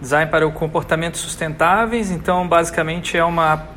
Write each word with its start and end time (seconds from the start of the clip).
design 0.00 0.30
para 0.30 0.46
o 0.46 0.52
comportamento 0.52 1.18
sustentáveis. 1.18 2.10
Então, 2.10 2.46
basicamente, 2.46 3.16
é 3.16 3.24
uma 3.24 3.68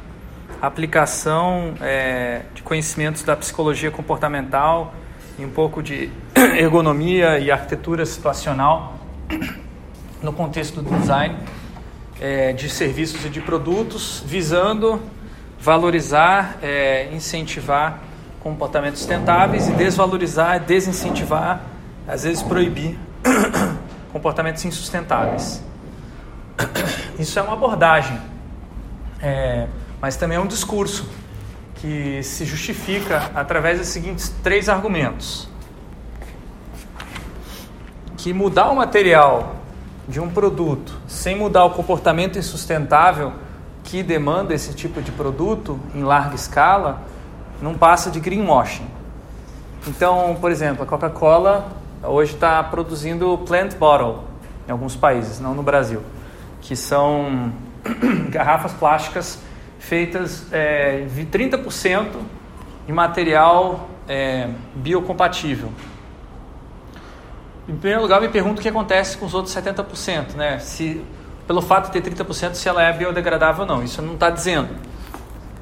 aplicação 0.61 1.73
é, 1.81 2.41
de 2.53 2.61
conhecimentos 2.61 3.23
da 3.23 3.35
psicologia 3.35 3.89
comportamental 3.89 4.93
e 5.37 5.45
um 5.45 5.49
pouco 5.49 5.81
de 5.81 6.11
ergonomia 6.57 7.39
e 7.39 7.49
arquitetura 7.49 8.05
situacional 8.05 8.97
no 10.21 10.33
contexto 10.33 10.81
do 10.81 10.99
design 10.99 11.37
é, 12.19 12.51
de 12.51 12.69
serviços 12.69 13.23
e 13.25 13.29
de 13.29 13.39
produtos, 13.39 14.21
visando 14.25 15.01
valorizar, 15.59 16.57
é, 16.61 17.09
incentivar 17.13 17.99
comportamentos 18.41 18.99
sustentáveis 18.99 19.67
e 19.67 19.71
desvalorizar, 19.73 20.59
desincentivar, 20.59 21.61
às 22.07 22.23
vezes 22.23 22.41
proibir 22.41 22.97
comportamentos 24.11 24.63
insustentáveis. 24.65 25.61
Isso 27.17 27.37
é 27.39 27.41
uma 27.41 27.53
abordagem, 27.53 28.19
é, 29.21 29.67
mas 30.01 30.15
também 30.15 30.37
é 30.37 30.41
um 30.41 30.47
discurso 30.47 31.09
que 31.75 32.21
se 32.23 32.45
justifica 32.45 33.31
através 33.33 33.79
dos 33.79 33.87
seguintes 33.87 34.29
três 34.43 34.69
argumentos: 34.69 35.47
que 38.17 38.33
mudar 38.33 38.69
o 38.69 38.75
material 38.75 39.55
de 40.07 40.19
um 40.19 40.29
produto 40.29 40.97
sem 41.07 41.35
mudar 41.35 41.65
o 41.65 41.71
comportamento 41.71 42.37
insustentável 42.39 43.33
que 43.83 44.03
demanda 44.03 44.53
esse 44.53 44.73
tipo 44.73 45.01
de 45.01 45.11
produto 45.11 45.79
em 45.95 46.03
larga 46.03 46.35
escala 46.35 47.01
não 47.61 47.73
passa 47.73 48.09
de 48.09 48.19
greenwashing. 48.19 48.87
Então, 49.87 50.37
por 50.39 50.51
exemplo, 50.51 50.83
a 50.83 50.85
Coca-Cola 50.85 51.69
hoje 52.03 52.33
está 52.33 52.61
produzindo 52.63 53.37
plant 53.45 53.75
bottle 53.75 54.23
em 54.67 54.71
alguns 54.71 54.95
países, 54.95 55.39
não 55.39 55.53
no 55.53 55.63
Brasil, 55.63 56.01
que 56.61 56.75
são 56.75 57.51
garrafas 58.29 58.73
plásticas 58.73 59.39
feitas 59.79 60.45
é, 60.51 61.05
de 61.05 61.25
30% 61.25 62.07
em 62.87 62.91
material 62.91 63.89
é, 64.07 64.49
biocompatível. 64.75 65.71
Em 67.67 67.75
primeiro 67.75 68.01
lugar, 68.01 68.19
me 68.19 68.29
pergunto 68.29 68.59
o 68.59 68.61
que 68.61 68.69
acontece 68.69 69.17
com 69.17 69.25
os 69.25 69.33
outros 69.33 69.55
70%, 69.55 70.33
né? 70.35 70.57
Se 70.59 71.05
pelo 71.45 71.61
fato 71.61 71.91
de 71.91 71.99
ter 71.99 72.11
30%, 72.11 72.53
se 72.53 72.69
ela 72.69 72.83
é 72.83 72.93
biodegradável 72.93 73.61
ou 73.61 73.67
não. 73.67 73.83
Isso 73.83 74.01
não 74.01 74.13
está 74.13 74.29
dizendo. 74.29 74.69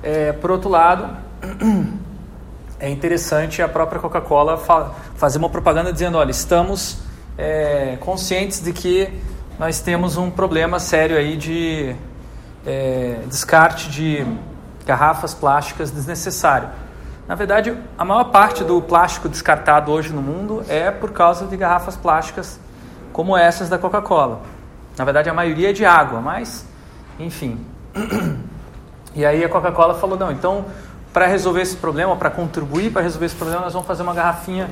É, 0.04 0.34
por 0.34 0.52
outro 0.52 0.70
lado, 0.70 1.16
é 2.80 2.90
interessante 2.90 3.62
a 3.62 3.70
própria 3.70 4.00
Coca-Cola 4.00 4.58
fa 4.58 4.92
fazer 5.16 5.38
uma 5.38 5.50
propaganda 5.50 5.92
dizendo: 5.92 6.18
olha, 6.18 6.32
estamos 6.32 7.00
é, 7.38 7.98
conscientes 8.02 8.62
de 8.62 8.74
que 8.74 9.10
nós 9.60 9.80
temos 9.80 10.18
um 10.18 10.30
problema 10.30 10.80
sério 10.80 11.18
aí 11.18 11.36
de 11.36 11.96
é, 12.66 13.22
descarte 13.28 13.90
de 13.90 14.26
garrafas 14.86 15.34
plásticas 15.34 15.90
desnecessário. 15.90 16.70
Na 17.28 17.36
verdade, 17.36 17.76
a 17.98 18.06
maior 18.06 18.26
parte 18.26 18.64
do 18.64 18.82
plástico 18.82 19.28
descartado 19.28 19.92
hoje 19.92 20.14
no 20.14 20.22
mundo 20.22 20.64
é 20.70 20.92
por 20.92 21.12
causa 21.12 21.46
de 21.46 21.58
garrafas 21.58 21.96
plásticas 21.96 22.60
como 23.12 23.36
essas 23.36 23.68
da 23.68 23.78
Coca-Cola. 23.78 24.42
Na 24.98 25.04
verdade, 25.04 25.30
a 25.30 25.34
maioria 25.34 25.72
é 25.72 25.74
de 25.74 25.84
água, 25.86 26.22
mas, 26.22 26.66
enfim. 27.20 27.60
E 29.16 29.26
aí 29.26 29.44
a 29.44 29.50
Coca-Cola 29.50 29.96
falou: 29.96 30.16
não, 30.16 30.32
então 30.32 30.66
para 31.12 31.26
resolver 31.26 31.62
esse 31.62 31.76
problema, 31.76 32.16
para 32.16 32.30
contribuir 32.30 32.92
para 32.92 33.02
resolver 33.02 33.26
esse 33.26 33.36
problema, 33.36 33.62
nós 33.62 33.74
vamos 33.74 33.88
fazer 33.88 34.04
uma 34.04 34.14
garrafinha 34.14 34.70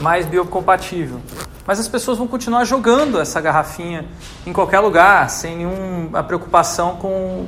mais 0.00 0.26
biocompatível. 0.26 1.20
Mas 1.66 1.78
as 1.78 1.86
pessoas 1.86 2.18
vão 2.18 2.26
continuar 2.26 2.64
jogando 2.64 3.20
essa 3.20 3.40
garrafinha 3.40 4.06
em 4.46 4.52
qualquer 4.52 4.80
lugar, 4.80 5.28
sem 5.30 5.58
nenhuma 5.58 6.22
preocupação 6.22 6.96
com 6.96 7.46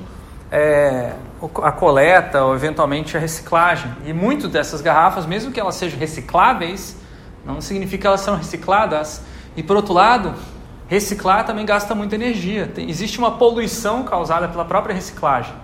é, 0.51 1.15
a 1.63 1.73
coleta 1.73 2.45
ou 2.45 2.55
eventualmente 2.55 3.17
a 3.17 3.21
reciclagem. 3.21 3.91
E 4.05 4.13
muitas 4.13 4.51
dessas 4.51 4.81
garrafas, 4.81 5.27
mesmo 5.27 5.51
que 5.51 5.59
elas 5.59 5.75
sejam 5.75 5.99
recicláveis, 5.99 6.97
não 7.45 7.61
significa 7.61 8.03
que 8.03 8.07
elas 8.07 8.21
são 8.21 8.37
recicladas. 8.37 9.23
E 9.57 9.63
por 9.63 9.77
outro 9.77 9.95
lado, 9.95 10.35
reciclar 10.87 11.45
também 11.45 11.65
gasta 11.65 11.95
muita 11.95 12.15
energia. 12.15 12.67
Tem, 12.67 12.89
existe 12.89 13.19
uma 13.19 13.33
poluição 13.33 14.05
causada 14.05 14.47
pela 14.47 14.65
própria 14.65 14.95
reciclagem, 14.95 15.55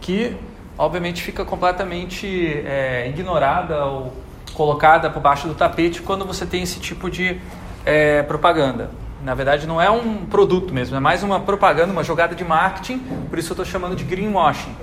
que 0.00 0.36
obviamente 0.76 1.22
fica 1.22 1.44
completamente 1.44 2.26
é, 2.66 3.08
ignorada 3.08 3.84
ou 3.86 4.23
colocada 4.54 5.10
por 5.10 5.20
baixo 5.20 5.46
do 5.46 5.54
tapete 5.54 6.00
quando 6.00 6.24
você 6.24 6.46
tem 6.46 6.62
esse 6.62 6.80
tipo 6.80 7.10
de 7.10 7.40
é, 7.84 8.22
propaganda. 8.22 8.90
Na 9.22 9.34
verdade, 9.34 9.66
não 9.66 9.80
é 9.80 9.90
um 9.90 10.26
produto 10.26 10.72
mesmo, 10.72 10.96
é 10.96 11.00
mais 11.00 11.22
uma 11.22 11.40
propaganda, 11.40 11.92
uma 11.92 12.04
jogada 12.04 12.34
de 12.34 12.44
marketing, 12.44 12.98
por 13.28 13.38
isso 13.38 13.50
eu 13.50 13.54
estou 13.54 13.64
chamando 13.64 13.96
de 13.96 14.04
greenwashing. 14.04 14.74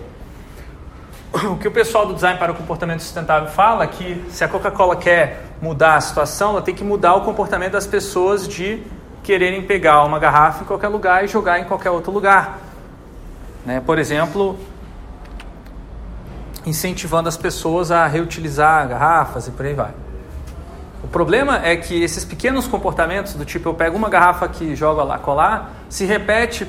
O 1.33 1.55
que 1.55 1.67
o 1.67 1.71
pessoal 1.71 2.05
do 2.05 2.13
design 2.13 2.37
para 2.37 2.51
o 2.51 2.55
comportamento 2.55 2.99
sustentável 2.99 3.49
fala 3.49 3.85
é 3.85 3.87
que 3.87 4.21
se 4.29 4.43
a 4.43 4.49
Coca-Cola 4.49 4.97
quer 4.97 5.45
mudar 5.61 5.95
a 5.95 6.01
situação, 6.01 6.51
ela 6.51 6.61
tem 6.61 6.75
que 6.75 6.83
mudar 6.83 7.15
o 7.15 7.21
comportamento 7.21 7.71
das 7.71 7.87
pessoas 7.87 8.47
de 8.47 8.83
quererem 9.23 9.61
pegar 9.61 10.03
uma 10.03 10.19
garrafa 10.19 10.63
em 10.63 10.65
qualquer 10.65 10.89
lugar 10.89 11.23
e 11.23 11.27
jogar 11.27 11.59
em 11.59 11.63
qualquer 11.63 11.91
outro 11.91 12.11
lugar. 12.11 12.59
Né? 13.65 13.79
Por 13.79 13.97
exemplo, 13.97 14.57
incentivando 16.65 17.27
as 17.27 17.37
pessoas 17.37 17.91
a 17.91 18.05
reutilizar 18.07 18.87
garrafas 18.87 19.47
e 19.47 19.51
por 19.51 19.65
aí 19.65 19.73
vai. 19.73 19.91
O 21.03 21.07
problema 21.07 21.65
é 21.65 21.75
que 21.75 22.01
esses 22.03 22.23
pequenos 22.23 22.67
comportamentos, 22.67 23.33
do 23.33 23.43
tipo 23.43 23.67
eu 23.69 23.73
pego 23.73 23.97
uma 23.97 24.09
garrafa 24.09 24.45
aqui 24.45 24.65
e 24.65 24.75
jogo 24.75 25.03
lá 25.03 25.17
colar, 25.17 25.73
se 25.89 26.05
repete 26.05 26.67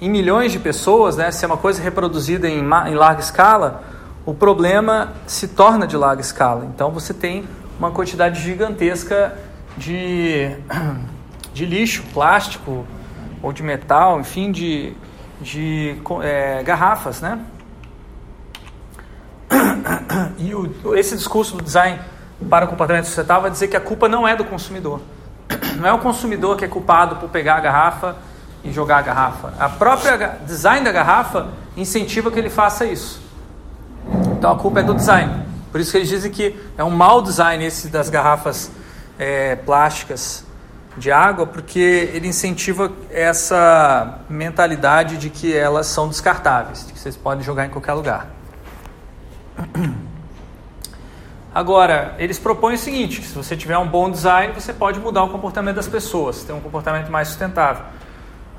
em 0.00 0.10
milhões 0.10 0.52
de 0.52 0.58
pessoas, 0.58 1.16
né? 1.16 1.30
se 1.30 1.44
é 1.44 1.48
uma 1.48 1.56
coisa 1.56 1.82
reproduzida 1.82 2.48
em, 2.48 2.58
em 2.58 2.94
larga 2.94 3.20
escala, 3.20 3.82
o 4.26 4.34
problema 4.34 5.12
se 5.26 5.48
torna 5.48 5.86
de 5.86 5.96
larga 5.96 6.20
escala. 6.20 6.66
Então 6.66 6.90
você 6.90 7.14
tem 7.14 7.44
uma 7.78 7.90
quantidade 7.90 8.40
gigantesca 8.40 9.36
de, 9.76 10.50
de 11.54 11.64
lixo, 11.64 12.04
plástico 12.12 12.86
ou 13.42 13.52
de 13.52 13.62
metal, 13.62 14.20
enfim, 14.20 14.52
de, 14.52 14.92
de 15.40 15.96
é, 16.22 16.62
garrafas, 16.62 17.20
né? 17.20 17.40
E 20.38 20.54
o, 20.54 20.96
esse 20.96 21.16
discurso 21.16 21.56
do 21.56 21.62
design 21.62 21.98
para 22.48 22.64
o 22.64 22.68
comportamento 22.68 23.04
sustentável 23.04 23.42
vai 23.42 23.50
dizer 23.50 23.68
que 23.68 23.76
a 23.76 23.80
culpa 23.80 24.08
não 24.08 24.26
é 24.26 24.34
do 24.36 24.44
consumidor. 24.44 25.00
Não 25.76 25.88
é 25.88 25.92
o 25.92 25.98
consumidor 25.98 26.56
que 26.56 26.64
é 26.64 26.68
culpado 26.68 27.16
por 27.16 27.28
pegar 27.28 27.56
a 27.56 27.60
garrafa 27.60 28.16
e 28.64 28.72
jogar 28.72 28.98
a 28.98 29.02
garrafa. 29.02 29.54
A 29.58 29.68
própria 29.68 30.38
design 30.46 30.84
da 30.84 30.92
garrafa 30.92 31.48
incentiva 31.76 32.30
que 32.30 32.38
ele 32.38 32.50
faça 32.50 32.84
isso. 32.84 33.20
Então 34.36 34.52
a 34.52 34.58
culpa 34.58 34.80
é 34.80 34.82
do 34.82 34.94
design. 34.94 35.46
Por 35.70 35.80
isso 35.80 35.90
que 35.90 35.98
eles 35.98 36.08
dizem 36.08 36.30
que 36.30 36.56
é 36.76 36.84
um 36.84 36.90
mau 36.90 37.22
design 37.22 37.64
esse 37.64 37.88
das 37.88 38.10
garrafas 38.10 38.70
é, 39.18 39.56
plásticas 39.56 40.44
de 40.96 41.10
água, 41.10 41.46
porque 41.46 42.10
ele 42.12 42.28
incentiva 42.28 42.92
essa 43.10 44.18
mentalidade 44.28 45.16
de 45.16 45.30
que 45.30 45.56
elas 45.56 45.86
são 45.86 46.08
descartáveis, 46.08 46.86
de 46.86 46.92
que 46.92 46.98
vocês 46.98 47.16
podem 47.16 47.42
jogar 47.42 47.64
em 47.64 47.70
qualquer 47.70 47.94
lugar. 47.94 48.41
Agora, 51.54 52.14
eles 52.18 52.38
propõem 52.38 52.74
o 52.74 52.78
seguinte: 52.78 53.22
se 53.22 53.34
você 53.34 53.56
tiver 53.56 53.76
um 53.76 53.86
bom 53.86 54.10
design, 54.10 54.52
você 54.54 54.72
pode 54.72 54.98
mudar 54.98 55.24
o 55.24 55.28
comportamento 55.28 55.76
das 55.76 55.88
pessoas, 55.88 56.42
ter 56.42 56.52
um 56.52 56.60
comportamento 56.60 57.10
mais 57.10 57.28
sustentável. 57.28 57.84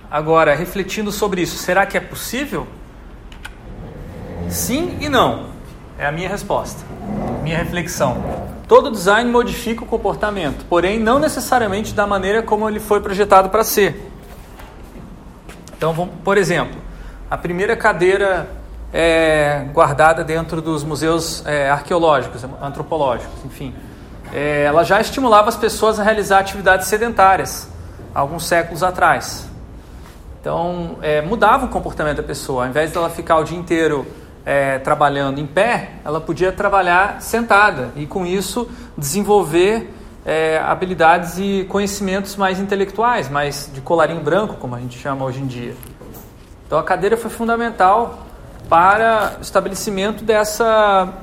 Agora, 0.09 0.53
refletindo 0.56 1.12
sobre 1.12 1.42
isso, 1.42 1.58
será 1.58 1.86
que 1.86 1.98
é 1.98 2.00
possível? 2.00 2.68
Sim 4.48 4.98
e 5.02 5.09
não. 5.09 5.52
É 5.98 6.06
a 6.06 6.12
minha 6.12 6.30
resposta, 6.30 6.84
minha 7.42 7.58
reflexão. 7.58 8.24
Todo 8.68 8.92
design 8.92 9.30
modifica 9.30 9.84
o 9.84 9.88
comportamento, 9.88 10.66
porém 10.70 11.00
não 11.00 11.20
necessariamente 11.20 11.94
da 11.94 12.08
maneira 12.08 12.42
como 12.42 12.68
ele 12.68 12.80
foi 12.80 13.02
projetado 13.02 13.50
para 13.50 13.64
ser. 13.64 14.12
Então, 15.76 16.08
por 16.24 16.38
exemplo, 16.38 16.79
a 17.29 17.38
primeira 17.38 17.76
cadeira 17.76 18.50
é, 18.93 19.66
guardada 19.73 20.23
dentro 20.23 20.61
dos 20.61 20.84
museus 20.84 21.43
é, 21.47 21.69
arqueológicos, 21.69 22.45
antropológicos, 22.61 23.43
enfim. 23.43 23.73
É, 24.31 24.63
ela 24.63 24.84
já 24.84 25.01
estimulava 25.01 25.49
as 25.49 25.57
pessoas 25.57 25.99
a 25.99 26.03
realizar 26.03 26.40
atividades 26.40 26.87
sedentárias, 26.87 27.67
alguns 28.13 28.45
séculos 28.45 28.84
atrás. 28.84 29.49
Então, 30.40 30.97
é, 31.01 31.22
mudava 31.22 31.66
o 31.66 31.69
comportamento 31.69 32.17
da 32.17 32.23
pessoa. 32.23 32.63
Ao 32.63 32.69
invés 32.69 32.91
dela 32.91 33.09
ficar 33.09 33.37
o 33.37 33.43
dia 33.43 33.57
inteiro 33.57 34.05
é, 34.45 34.78
trabalhando 34.78 35.40
em 35.40 35.47
pé, 35.47 35.91
ela 36.03 36.19
podia 36.22 36.51
trabalhar 36.51 37.22
sentada 37.22 37.91
e, 37.95 38.05
com 38.05 38.25
isso, 38.25 38.69
desenvolver 38.97 39.91
é, 40.25 40.59
habilidades 40.59 41.37
e 41.37 41.66
conhecimentos 41.69 42.35
mais 42.35 42.59
intelectuais, 42.59 43.29
mais 43.29 43.69
de 43.73 43.81
colarinho 43.81 44.22
branco, 44.22 44.55
como 44.55 44.75
a 44.75 44.79
gente 44.79 44.99
chama 44.99 45.25
hoje 45.25 45.40
em 45.40 45.47
dia. 45.47 45.75
Então, 46.67 46.78
a 46.78 46.84
cadeira 46.84 47.16
foi 47.16 47.29
fundamental 47.29 48.22
para 48.73 49.37
estabelecimento 49.40 50.23
dessa 50.23 51.14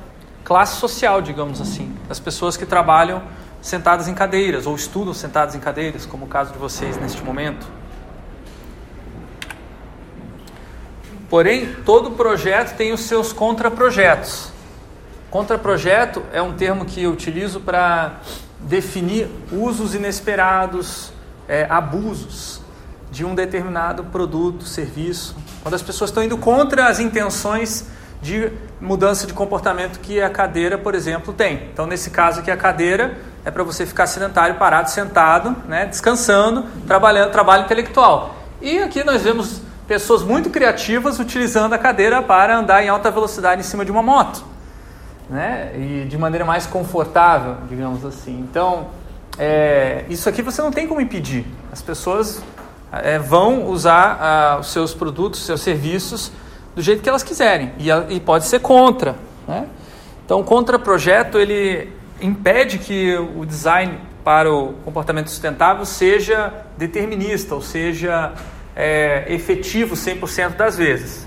classe 0.44 0.76
social, 0.76 1.20
digamos 1.20 1.60
assim, 1.60 1.92
das 2.06 2.20
pessoas 2.20 2.56
que 2.56 2.64
trabalham 2.64 3.20
sentadas 3.60 4.06
em 4.06 4.14
cadeiras 4.14 4.68
ou 4.68 4.76
estudam 4.76 5.12
sentadas 5.12 5.56
em 5.56 5.58
cadeiras, 5.58 6.06
como 6.06 6.26
o 6.26 6.28
caso 6.28 6.52
de 6.52 6.58
vocês 6.60 6.96
neste 6.96 7.24
momento. 7.24 7.66
Porém, 11.28 11.74
todo 11.84 12.12
projeto 12.12 12.76
tem 12.76 12.92
os 12.92 13.00
seus 13.00 13.32
contraprojetos. 13.32 14.52
Contraprojeto 15.28 16.22
é 16.32 16.40
um 16.40 16.52
termo 16.52 16.84
que 16.84 17.02
eu 17.02 17.10
utilizo 17.10 17.58
para 17.58 18.20
definir 18.60 19.28
usos 19.50 19.96
inesperados, 19.96 21.12
é, 21.48 21.66
abusos 21.68 22.60
de 23.10 23.24
um 23.24 23.34
determinado 23.34 24.04
produto, 24.04 24.62
serviço. 24.62 25.34
Quando 25.62 25.74
as 25.74 25.82
pessoas 25.82 26.10
estão 26.10 26.22
indo 26.22 26.38
contra 26.38 26.88
as 26.88 27.00
intenções 27.00 27.86
de 28.22 28.52
mudança 28.80 29.26
de 29.26 29.32
comportamento 29.32 29.98
que 30.00 30.20
a 30.20 30.28
cadeira, 30.30 30.76
por 30.76 30.94
exemplo, 30.94 31.32
tem. 31.32 31.68
Então, 31.72 31.86
nesse 31.86 32.10
caso 32.10 32.40
aqui, 32.40 32.50
a 32.50 32.56
cadeira 32.56 33.18
é 33.44 33.50
para 33.50 33.62
você 33.62 33.86
ficar 33.86 34.06
sedentário, 34.06 34.56
parado, 34.56 34.90
sentado, 34.90 35.56
né, 35.66 35.86
descansando, 35.86 36.66
trabalhando, 36.86 37.30
trabalho 37.30 37.64
intelectual. 37.64 38.36
E 38.60 38.78
aqui 38.78 39.02
nós 39.02 39.22
vemos 39.22 39.62
pessoas 39.88 40.22
muito 40.22 40.50
criativas 40.50 41.18
utilizando 41.18 41.72
a 41.72 41.78
cadeira 41.78 42.22
para 42.22 42.58
andar 42.58 42.84
em 42.84 42.88
alta 42.88 43.10
velocidade 43.10 43.60
em 43.60 43.64
cima 43.64 43.84
de 43.84 43.90
uma 43.90 44.02
moto, 44.02 44.44
né? 45.28 45.72
E 45.74 46.06
de 46.08 46.18
maneira 46.18 46.44
mais 46.44 46.66
confortável, 46.66 47.56
digamos 47.68 48.04
assim. 48.04 48.38
Então, 48.38 48.88
é, 49.38 50.04
isso 50.08 50.28
aqui 50.28 50.42
você 50.42 50.60
não 50.60 50.70
tem 50.70 50.86
como 50.86 51.00
impedir. 51.00 51.46
As 51.72 51.80
pessoas 51.80 52.42
é, 52.92 53.18
vão 53.18 53.66
usar 53.66 54.18
ah, 54.20 54.58
os 54.60 54.72
seus 54.72 54.94
produtos, 54.94 55.40
os 55.40 55.46
seus 55.46 55.60
serviços 55.60 56.32
do 56.74 56.82
jeito 56.82 57.02
que 57.02 57.08
elas 57.08 57.22
quiserem 57.22 57.72
e, 57.78 57.88
e 58.14 58.20
pode 58.20 58.46
ser 58.46 58.60
contra, 58.60 59.16
né? 59.46 59.66
Então, 60.24 60.44
contra-projeto 60.44 61.38
ele 61.38 61.92
impede 62.20 62.78
que 62.78 63.16
o 63.36 63.44
design 63.44 63.98
para 64.22 64.52
o 64.52 64.74
comportamento 64.84 65.28
sustentável 65.28 65.84
seja 65.84 66.52
determinista, 66.78 67.54
ou 67.54 67.60
seja, 67.60 68.32
é, 68.76 69.24
efetivo 69.28 69.96
100% 69.96 70.56
das 70.56 70.76
vezes. 70.76 71.26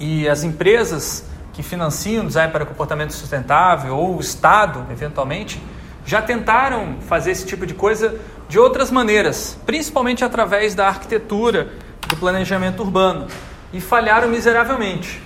E 0.00 0.28
as 0.28 0.42
empresas 0.42 1.24
que 1.52 1.62
financiam 1.62 2.26
design 2.26 2.50
para 2.50 2.66
comportamento 2.66 3.12
sustentável, 3.12 3.96
ou 3.96 4.16
o 4.16 4.20
Estado, 4.20 4.84
eventualmente, 4.90 5.62
já 6.04 6.20
tentaram 6.20 6.96
fazer 7.06 7.30
esse 7.30 7.46
tipo 7.46 7.64
de 7.66 7.74
coisa 7.74 8.18
de 8.52 8.58
outras 8.58 8.90
maneiras, 8.90 9.56
principalmente 9.64 10.22
através 10.22 10.74
da 10.74 10.86
arquitetura, 10.86 11.70
do 12.06 12.14
planejamento 12.16 12.82
urbano, 12.82 13.26
e 13.72 13.80
falharam 13.80 14.28
miseravelmente. 14.28 15.22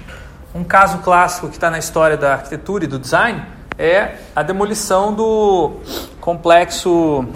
Um 0.55 0.63
caso 0.63 0.99
clássico 0.99 1.49
que 1.49 1.55
está 1.55 1.69
na 1.69 1.81
história 1.81 2.17
da 2.17 2.35
arquitetura 2.35 2.85
e 2.85 2.87
do 2.87 3.01
design 3.01 3.43
é 3.77 4.19
a 4.35 4.45
demolição 4.45 5.13
do 5.13 5.73
complexo 6.21 7.27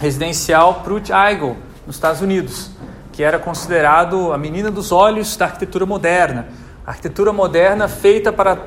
residencial 0.00 0.80
Prut 0.82 1.12
Eigel, 1.12 1.56
nos 1.86 1.94
Estados 1.94 2.20
Unidos, 2.20 2.72
que 3.12 3.22
era 3.22 3.38
considerado 3.38 4.32
a 4.32 4.36
menina 4.36 4.68
dos 4.68 4.90
olhos 4.90 5.36
da 5.36 5.44
arquitetura 5.44 5.86
moderna. 5.86 6.48
A 6.84 6.90
arquitetura 6.90 7.32
moderna 7.32 7.86
feita 7.86 8.32
para 8.32 8.58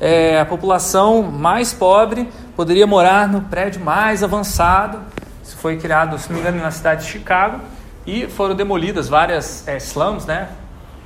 é, 0.00 0.38
a 0.38 0.44
população 0.44 1.20
mais 1.20 1.72
pobre 1.74 2.28
poderia 2.54 2.86
morar 2.86 3.26
no 3.26 3.40
prédio 3.40 3.82
mais 3.82 4.22
avançado. 4.22 5.00
Isso 5.44 5.56
foi 5.56 5.76
criado, 5.76 6.18
se 6.18 6.28
não 6.28 6.36
me 6.36 6.40
engano, 6.40 6.60
na 6.60 6.72
cidade 6.72 7.04
de 7.04 7.10
Chicago 7.10 7.60
e 8.04 8.26
foram 8.26 8.56
demolidas 8.56 9.08
várias 9.08 9.68
é, 9.68 9.76
slums, 9.76 10.26
né, 10.26 10.48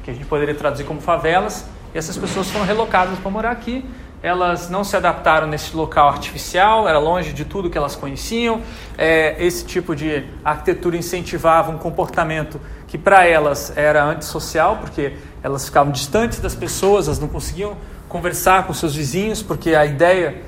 que 0.03 0.11
a 0.11 0.15
gente 0.15 0.25
poderia 0.25 0.55
traduzir 0.55 0.85
como 0.85 1.01
favelas, 1.01 1.67
e 1.95 1.99
essas 1.99 2.17
pessoas 2.17 2.51
foram 2.51 2.65
relocadas 2.65 3.19
para 3.19 3.31
morar 3.31 3.51
aqui 3.51 3.85
elas 4.23 4.69
não 4.69 4.83
se 4.83 4.97
adaptaram 4.97 5.47
nesse 5.47 5.77
local 5.77 6.09
artificial, 6.09 6.89
era 6.89 6.99
longe 6.99 7.33
de 7.33 7.45
tudo 7.45 7.71
que 7.71 7.79
elas 7.79 7.95
conheciam. 7.95 8.61
É, 8.97 9.37
esse 9.45 9.65
tipo 9.65 9.95
de 9.95 10.25
arquitetura 10.45 10.97
incentivava 10.97 11.71
um 11.71 11.79
comportamento 11.79 12.61
que 12.89 12.99
para 12.99 13.27
elas 13.27 13.73
era 13.77 14.05
antissocial, 14.05 14.79
porque 14.79 15.15
elas 15.43 15.67
ficavam 15.67 15.93
distantes 15.93 16.41
das 16.41 16.55
pessoas, 16.55 17.07
elas 17.07 17.21
não 17.21 17.29
conseguiam 17.29 17.77
conversar 18.09 18.67
com 18.67 18.73
seus 18.73 18.95
vizinhos, 18.95 19.43
porque 19.43 19.75
a 19.75 19.85
ideia, 19.85 20.43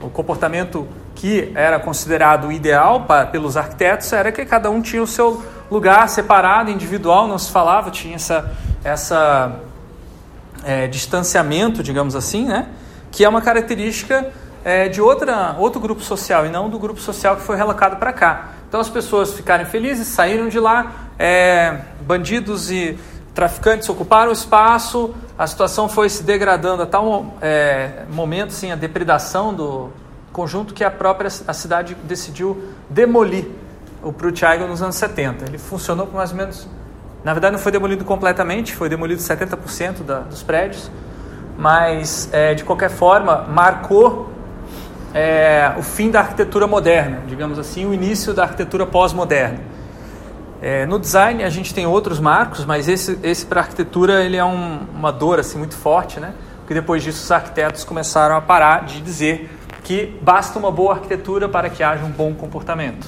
o 0.00 0.08
comportamento 0.08 0.86
que 1.16 1.50
era 1.54 1.80
considerado 1.80 2.52
ideal 2.52 3.00
para, 3.00 3.26
pelos 3.26 3.56
arquitetos 3.56 4.12
era 4.12 4.30
que 4.30 4.44
cada 4.44 4.70
um 4.70 4.80
tinha 4.80 5.02
o 5.02 5.06
seu 5.06 5.42
lugar 5.70 6.08
separado, 6.08 6.70
individual, 6.70 7.26
não 7.26 7.38
se 7.38 7.50
falava, 7.50 7.90
tinha 7.90 8.14
essa, 8.14 8.52
essa 8.84 9.56
é, 10.62 10.86
distanciamento, 10.86 11.82
digamos 11.82 12.14
assim, 12.14 12.44
né? 12.44 12.68
que 13.10 13.24
é 13.24 13.28
uma 13.28 13.40
característica 13.40 14.30
é, 14.62 14.88
de 14.88 15.00
outra, 15.00 15.56
outro 15.58 15.80
grupo 15.80 16.02
social 16.02 16.44
e 16.44 16.50
não 16.50 16.68
do 16.68 16.78
grupo 16.78 17.00
social 17.00 17.36
que 17.36 17.42
foi 17.42 17.56
relocado 17.56 17.96
para 17.96 18.12
cá. 18.12 18.50
Então 18.68 18.78
as 18.78 18.90
pessoas 18.90 19.32
ficaram 19.32 19.64
felizes, 19.64 20.06
saíram 20.08 20.48
de 20.48 20.60
lá, 20.60 20.92
é, 21.18 21.78
bandidos 22.02 22.70
e 22.70 22.98
traficantes 23.34 23.88
ocuparam 23.88 24.30
o 24.30 24.32
espaço, 24.32 25.14
a 25.38 25.46
situação 25.46 25.88
foi 25.88 26.08
se 26.08 26.22
degradando 26.22 26.82
a 26.82 26.86
tal 26.86 27.34
é, 27.40 28.04
momento, 28.10 28.48
assim, 28.48 28.70
a 28.70 28.76
depredação 28.76 29.54
do 29.54 29.90
conjunto 30.36 30.74
que 30.74 30.84
a 30.84 30.90
própria 30.90 31.30
a 31.48 31.54
cidade 31.54 31.96
decidiu 32.04 32.62
demolir 32.90 33.46
o 34.02 34.12
Prutiago 34.12 34.66
nos 34.66 34.82
anos 34.82 34.96
70. 34.96 35.46
Ele 35.46 35.56
funcionou 35.56 36.06
por 36.06 36.16
mais 36.16 36.30
ou 36.30 36.36
menos, 36.36 36.68
na 37.24 37.32
verdade 37.32 37.54
não 37.54 37.58
foi 37.58 37.72
demolido 37.72 38.04
completamente, 38.04 38.74
foi 38.74 38.90
demolido 38.90 39.18
70% 39.18 40.02
da, 40.02 40.18
dos 40.20 40.42
prédios, 40.42 40.90
mas 41.56 42.28
é, 42.34 42.52
de 42.52 42.64
qualquer 42.64 42.90
forma 42.90 43.46
marcou 43.48 44.30
é, 45.14 45.72
o 45.78 45.82
fim 45.82 46.10
da 46.10 46.20
arquitetura 46.20 46.66
moderna, 46.66 47.22
digamos 47.26 47.58
assim, 47.58 47.86
o 47.86 47.94
início 47.94 48.34
da 48.34 48.42
arquitetura 48.42 48.84
pós-moderna. 48.84 49.60
É, 50.60 50.84
no 50.84 50.98
design 50.98 51.42
a 51.44 51.48
gente 51.48 51.72
tem 51.72 51.86
outros 51.86 52.20
marcos, 52.20 52.66
mas 52.66 52.88
esse, 52.88 53.18
esse 53.22 53.46
para 53.46 53.62
arquitetura 53.62 54.22
ele 54.22 54.36
é 54.36 54.44
um, 54.44 54.80
uma 54.94 55.10
dor 55.10 55.40
assim 55.40 55.56
muito 55.56 55.74
forte, 55.74 56.20
né? 56.20 56.34
Porque 56.58 56.74
depois 56.74 57.02
disso 57.02 57.24
os 57.24 57.30
arquitetos 57.30 57.84
começaram 57.84 58.36
a 58.36 58.40
parar 58.42 58.84
de 58.84 59.00
dizer 59.00 59.50
que 59.86 60.18
basta 60.20 60.58
uma 60.58 60.72
boa 60.72 60.94
arquitetura 60.94 61.48
para 61.48 61.70
que 61.70 61.80
haja 61.80 62.04
um 62.04 62.10
bom 62.10 62.34
comportamento. 62.34 63.06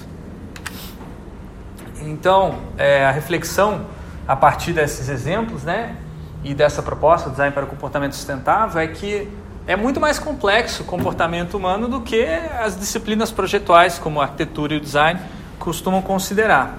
Então, 2.00 2.60
é, 2.78 3.04
a 3.04 3.10
reflexão 3.10 3.84
a 4.28 4.36
partir 4.36 4.72
desses 4.72 5.08
exemplos, 5.08 5.64
né, 5.64 5.96
e 6.44 6.54
dessa 6.54 6.80
proposta, 6.80 7.30
Design 7.30 7.52
para 7.52 7.64
o 7.64 7.66
Comportamento 7.66 8.12
Sustentável, 8.12 8.80
é 8.80 8.86
que 8.86 9.28
é 9.66 9.74
muito 9.74 10.00
mais 10.00 10.20
complexo 10.20 10.84
o 10.84 10.86
comportamento 10.86 11.56
humano 11.56 11.88
do 11.88 12.00
que 12.00 12.24
as 12.24 12.78
disciplinas 12.78 13.32
projetuais, 13.32 13.98
como 13.98 14.20
a 14.20 14.26
arquitetura 14.26 14.74
e 14.74 14.76
o 14.76 14.80
design, 14.80 15.18
costumam 15.58 16.00
considerar. 16.00 16.78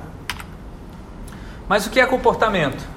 Mas 1.67 1.85
o 1.85 1.89
que 1.89 1.99
é 1.99 2.05
comportamento? 2.05 2.87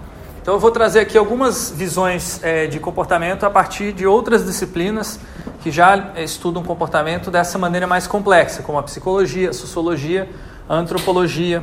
Então 0.42 0.54
eu 0.54 0.58
vou 0.58 0.72
trazer 0.72 0.98
aqui 0.98 1.16
algumas 1.16 1.70
visões 1.70 2.42
é, 2.42 2.66
de 2.66 2.80
comportamento 2.80 3.46
a 3.46 3.50
partir 3.50 3.92
de 3.92 4.04
outras 4.04 4.44
disciplinas 4.44 5.20
que 5.62 5.70
já 5.70 6.10
estudam 6.16 6.64
comportamento 6.64 7.30
dessa 7.30 7.56
maneira 7.60 7.86
mais 7.86 8.08
complexa, 8.08 8.60
como 8.60 8.76
a 8.76 8.82
psicologia, 8.82 9.50
a 9.50 9.52
sociologia, 9.52 10.28
a 10.68 10.74
antropologia 10.74 11.62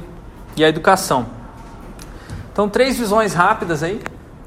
e 0.56 0.64
a 0.64 0.70
educação. 0.70 1.26
Então 2.54 2.70
três 2.70 2.98
visões 2.98 3.34
rápidas 3.34 3.84
aí 3.84 4.02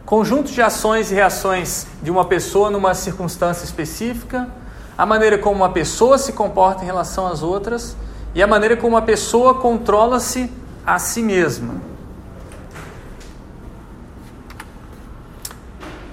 conjunto 0.07 0.51
de 0.51 0.63
ações 0.63 1.13
e 1.13 1.15
reações 1.15 1.87
de 2.03 2.11
uma 2.11 2.25
pessoa 2.25 2.71
numa 2.71 2.95
circunstância 2.95 3.67
específica, 3.67 4.49
a 4.97 5.05
maneira 5.05 5.37
como 5.37 5.57
uma 5.57 5.71
pessoa 5.71 6.17
se 6.17 6.33
comporta 6.33 6.83
em 6.83 6.87
relação 6.87 7.27
às 7.27 7.43
outras 7.43 7.95
e 8.35 8.43
a 8.43 8.47
maneira 8.47 8.79
como 8.79 8.97
uma 8.97 9.03
pessoa 9.03 9.57
controla-se 9.57 10.51
a 10.87 10.99
si 10.99 11.23
mesma. 11.23 11.92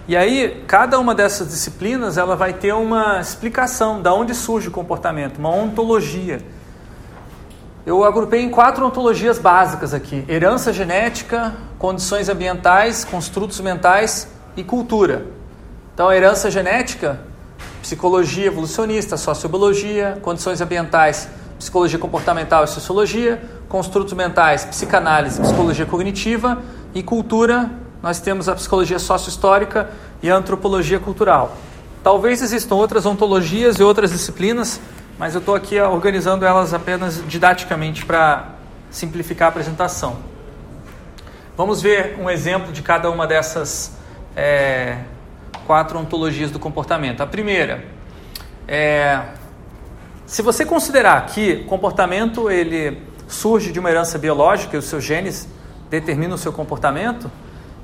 E 0.09 0.17
aí, 0.17 0.63
cada 0.65 0.99
uma 0.99 1.13
dessas 1.13 1.49
disciplinas 1.49 2.17
ela 2.17 2.35
vai 2.35 2.51
ter 2.51 2.73
uma 2.73 3.19
explicação 3.21 4.01
de 4.01 4.09
onde 4.09 4.33
surge 4.33 4.67
o 4.67 4.71
comportamento, 4.71 5.37
uma 5.37 5.51
ontologia. 5.51 6.41
Eu 7.85 8.03
agrupei 8.03 8.41
em 8.41 8.49
quatro 8.49 8.83
ontologias 8.83 9.37
básicas 9.37 9.93
aqui: 9.93 10.25
herança 10.27 10.73
genética, 10.73 11.53
condições 11.77 12.27
ambientais, 12.27 13.05
construtos 13.05 13.59
mentais 13.59 14.27
e 14.57 14.63
cultura. 14.63 15.27
Então, 15.93 16.09
a 16.09 16.15
herança 16.15 16.49
genética, 16.49 17.21
psicologia 17.79 18.47
evolucionista, 18.47 19.15
sociobiologia, 19.15 20.17
condições 20.23 20.59
ambientais, 20.59 21.29
psicologia 21.59 21.99
comportamental 21.99 22.63
e 22.63 22.67
sociologia, 22.67 23.39
construtos 23.69 24.13
mentais, 24.13 24.65
psicanálise, 24.65 25.39
psicologia 25.39 25.85
cognitiva 25.85 26.63
e 26.95 27.03
cultura, 27.03 27.69
nós 28.01 28.19
temos 28.19 28.47
a 28.47 28.55
psicologia 28.55 28.99
sociohistórica 28.99 29.89
e 30.21 30.29
a 30.29 30.35
antropologia 30.35 30.99
cultural. 30.99 31.55
Talvez 32.03 32.41
existam 32.41 32.75
outras 32.75 33.05
ontologias 33.05 33.77
e 33.77 33.83
outras 33.83 34.11
disciplinas, 34.11 34.79
mas 35.17 35.33
eu 35.33 35.39
estou 35.39 35.53
aqui 35.53 35.79
organizando 35.79 36.45
elas 36.45 36.73
apenas 36.73 37.21
didaticamente 37.27 38.05
para 38.05 38.49
simplificar 38.89 39.47
a 39.47 39.49
apresentação. 39.49 40.17
Vamos 41.57 41.81
ver 41.81 42.17
um 42.19 42.29
exemplo 42.29 42.71
de 42.71 42.81
cada 42.81 43.11
uma 43.11 43.27
dessas 43.27 43.91
é, 44.35 44.99
quatro 45.67 45.99
ontologias 45.99 46.51
do 46.51 46.59
comportamento. 46.59 47.21
A 47.21 47.27
primeira 47.27 47.83
é 48.67 49.21
se 50.29 50.43
você 50.43 50.63
considerar 50.63 51.25
que 51.25 51.63
o 51.63 51.65
comportamento 51.65 52.51
ele 52.51 53.01
surge 53.27 53.71
de 53.71 53.79
uma 53.79 53.89
herança 53.89 54.15
biológica 54.19 54.75
e 54.75 54.79
os 54.79 54.85
seus 54.85 55.03
genes 55.03 55.49
determinam 55.89 56.35
o 56.35 56.37
seu 56.37 56.53
comportamento, 56.53 57.31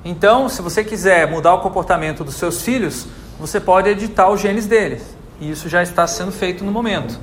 Então, 0.08 0.48
se 0.48 0.62
você 0.62 0.84
quiser 0.84 1.28
mudar 1.28 1.54
o 1.54 1.58
comportamento 1.58 2.22
dos 2.22 2.36
seus 2.36 2.62
filhos, 2.62 3.08
você 3.40 3.58
pode 3.58 3.88
editar 3.88 4.30
os 4.30 4.40
genes 4.40 4.64
deles. 4.64 5.02
E 5.40 5.50
isso 5.50 5.68
já 5.68 5.82
está 5.82 6.06
sendo 6.06 6.30
feito 6.30 6.62
no 6.62 6.70
momento. 6.70 7.18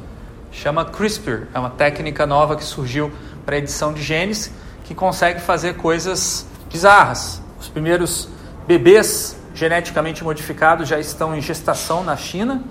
Chama 0.51 0.83
CRISPR, 0.83 1.47
é 1.53 1.59
uma 1.59 1.69
técnica 1.69 2.27
nova 2.27 2.57
que 2.57 2.63
surgiu 2.65 3.09
para 3.45 3.57
edição 3.57 3.93
de 3.93 4.03
genes 4.03 4.51
que 4.83 4.93
consegue 4.93 5.39
fazer 5.39 5.77
coisas 5.77 6.45
bizarras. 6.69 7.41
Os 7.57 7.69
primeiros 7.69 8.27
bebês 8.67 9.37
geneticamente 9.55 10.21
modificados 10.21 10.89
já 10.89 10.99
estão 10.99 11.33
em 11.33 11.39
gestação 11.39 12.03
na 12.03 12.17
China 12.17 12.65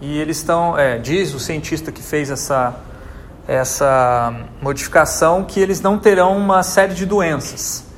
e 0.00 0.18
eles 0.18 0.38
estão, 0.38 0.76
é, 0.76 0.98
diz 0.98 1.32
o 1.32 1.38
cientista 1.38 1.92
que 1.92 2.02
fez 2.02 2.28
essa, 2.28 2.74
essa 3.46 4.34
modificação, 4.60 5.44
que 5.44 5.60
eles 5.60 5.80
não 5.80 5.96
terão 5.96 6.36
uma 6.36 6.64
série 6.64 6.92
de 6.92 7.06
doenças 7.06 7.93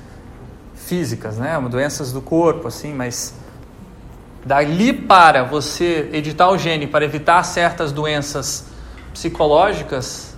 físicas, 0.86 1.36
né? 1.36 1.60
doenças 1.68 2.12
do 2.12 2.22
corpo, 2.22 2.68
assim, 2.68 2.94
mas 2.94 3.34
dali 4.44 4.92
para 4.92 5.42
você 5.42 6.08
editar 6.12 6.48
o 6.48 6.56
gene 6.56 6.86
para 6.86 7.04
evitar 7.04 7.42
certas 7.42 7.90
doenças 7.90 8.66
psicológicas, 9.12 10.36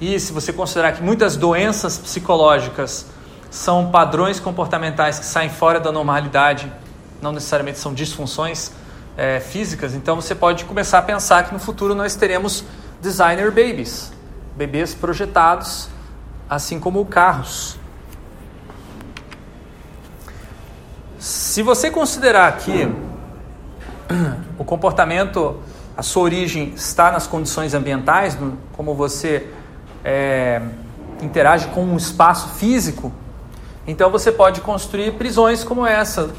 e 0.00 0.18
se 0.18 0.32
você 0.32 0.50
considerar 0.50 0.92
que 0.92 1.02
muitas 1.02 1.36
doenças 1.36 1.98
psicológicas 1.98 3.04
são 3.50 3.90
padrões 3.90 4.40
comportamentais 4.40 5.18
que 5.18 5.26
saem 5.26 5.50
fora 5.50 5.78
da 5.78 5.92
normalidade, 5.92 6.72
não 7.20 7.32
necessariamente 7.32 7.78
são 7.78 7.92
disfunções 7.92 8.72
é, 9.14 9.40
físicas, 9.40 9.94
então 9.94 10.16
você 10.16 10.34
pode 10.34 10.64
começar 10.64 11.00
a 11.00 11.02
pensar 11.02 11.44
que 11.44 11.52
no 11.52 11.58
futuro 11.58 11.94
nós 11.94 12.14
teremos 12.14 12.64
designer 13.02 13.50
babies, 13.50 14.10
bebês 14.56 14.94
projetados, 14.94 15.90
assim 16.48 16.80
como 16.80 17.04
carros. 17.04 17.79
Se 21.20 21.62
você 21.62 21.90
considerar 21.90 22.50
que 22.56 22.90
o 24.58 24.64
comportamento, 24.64 25.56
a 25.94 26.02
sua 26.02 26.22
origem 26.22 26.72
está 26.74 27.12
nas 27.12 27.26
condições 27.26 27.74
ambientais, 27.74 28.38
como 28.72 28.94
você 28.94 29.46
é, 30.02 30.62
interage 31.20 31.68
com 31.68 31.84
um 31.84 31.98
espaço 31.98 32.54
físico, 32.54 33.12
então 33.86 34.10
você 34.10 34.32
pode 34.32 34.62
construir 34.62 35.12
prisões 35.12 35.62
como 35.62 35.84
essa, 35.84 36.30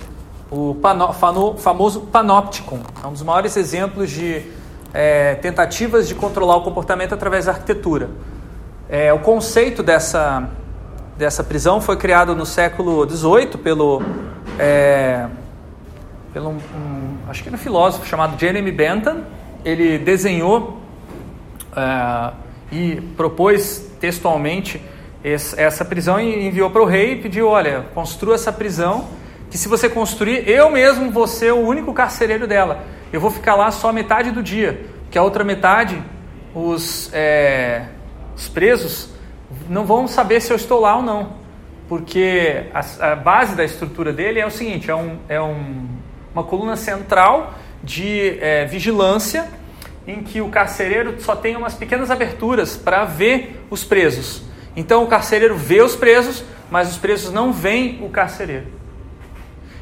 o 0.50 0.74
pano, 0.82 1.14
fano, 1.14 1.58
famoso 1.58 2.02
Panopticon, 2.02 2.80
é 3.04 3.06
um 3.06 3.14
dos 3.14 3.22
maiores 3.22 3.56
exemplos 3.58 4.10
de 4.10 4.52
é, 4.92 5.36
tentativas 5.36 6.08
de 6.08 6.16
controlar 6.16 6.56
o 6.56 6.64
comportamento 6.64 7.14
através 7.14 7.46
da 7.46 7.52
arquitetura. 7.52 8.10
É, 8.90 9.14
o 9.14 9.20
conceito 9.20 9.84
dessa, 9.84 10.50
dessa 11.20 11.44
prisão 11.44 11.80
foi 11.80 11.98
criado 11.98 12.36
no 12.36 12.48
século 12.48 13.08
XVIII 13.08 13.58
pelo, 13.60 14.02
é, 14.62 15.28
pelo 16.32 16.52
um, 16.52 17.18
acho 17.28 17.42
que 17.42 17.50
era 17.50 17.56
um 17.56 17.60
filósofo 17.60 18.06
chamado 18.06 18.40
Jeremy 18.40 18.72
Bentham. 18.72 19.24
Ele 19.66 19.98
desenhou 19.98 20.80
é, 21.76 22.32
e 22.72 23.02
propôs 23.18 23.90
textualmente 24.00 24.80
essa 25.24 25.86
prisão 25.86 26.20
e 26.20 26.48
enviou 26.48 26.70
para 26.70 26.82
o 26.82 26.86
rei 26.86 27.14
e 27.14 27.16
pediu, 27.18 27.48
olha, 27.48 27.86
construa 27.94 28.36
essa 28.36 28.52
prisão, 28.52 29.08
que 29.52 29.58
se 29.58 29.68
você 29.68 29.88
construir, 29.88 30.48
eu 30.50 30.72
mesmo 30.72 31.12
vou 31.12 31.28
ser 31.28 31.54
o 31.54 31.60
único 31.60 31.94
carcereiro 31.94 32.48
dela. 32.48 32.84
Eu 33.14 33.20
vou 33.20 33.30
ficar 33.30 33.56
lá 33.56 33.70
só 33.70 33.92
metade 33.92 34.32
do 34.32 34.42
dia, 34.42 34.86
que 35.12 35.18
a 35.18 35.24
outra 35.24 35.44
metade, 35.44 36.02
os, 36.56 37.12
é, 37.14 37.86
os 38.36 38.48
presos 38.48 39.10
não 39.70 39.86
vão 39.86 40.08
saber 40.08 40.42
se 40.42 40.52
eu 40.52 40.56
estou 40.56 40.80
lá 40.80 40.96
ou 40.96 41.04
não. 41.04 41.41
Porque 41.92 42.68
a, 42.74 43.12
a 43.12 43.16
base 43.18 43.54
da 43.54 43.66
estrutura 43.66 44.14
dele 44.14 44.40
é 44.40 44.48
o 44.48 44.50
seguinte, 44.50 44.90
é, 44.90 44.96
um, 44.96 45.18
é 45.28 45.42
um, 45.42 45.90
uma 46.34 46.42
coluna 46.42 46.78
central 46.78 47.54
de 47.84 48.40
é, 48.40 48.64
vigilância 48.64 49.50
em 50.08 50.24
que 50.24 50.40
o 50.40 50.48
carcereiro 50.48 51.22
só 51.22 51.36
tem 51.36 51.58
umas 51.58 51.74
pequenas 51.74 52.10
aberturas 52.10 52.78
para 52.78 53.04
ver 53.04 53.66
os 53.70 53.84
presos. 53.84 54.42
Então 54.74 55.04
o 55.04 55.08
carcereiro 55.08 55.58
vê 55.58 55.82
os 55.82 55.94
presos, 55.94 56.46
mas 56.70 56.90
os 56.90 56.98
presos 56.98 57.34
não 57.34 57.52
veem 57.52 58.02
o 58.02 58.08
carcereiro. 58.08 58.68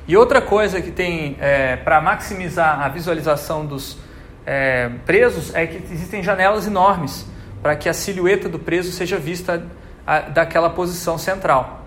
E 0.07 0.17
outra 0.17 0.41
coisa 0.41 0.81
que 0.81 0.89
tem 0.89 1.37
é, 1.39 1.75
para 1.75 2.01
maximizar 2.01 2.81
a 2.81 2.87
visualização 2.87 3.67
dos 3.67 3.99
é, 4.47 4.89
presos 5.05 5.53
é 5.53 5.67
que 5.67 5.93
existem 5.93 6.23
janelas 6.23 6.65
enormes 6.65 7.27
para 7.61 7.75
que 7.75 7.87
a 7.87 7.93
silhueta 7.93 8.49
do 8.49 8.57
preso 8.57 8.91
seja 8.91 9.19
vista 9.19 9.63
a, 10.07 10.21
daquela 10.21 10.71
posição 10.71 11.15
central. 11.15 11.78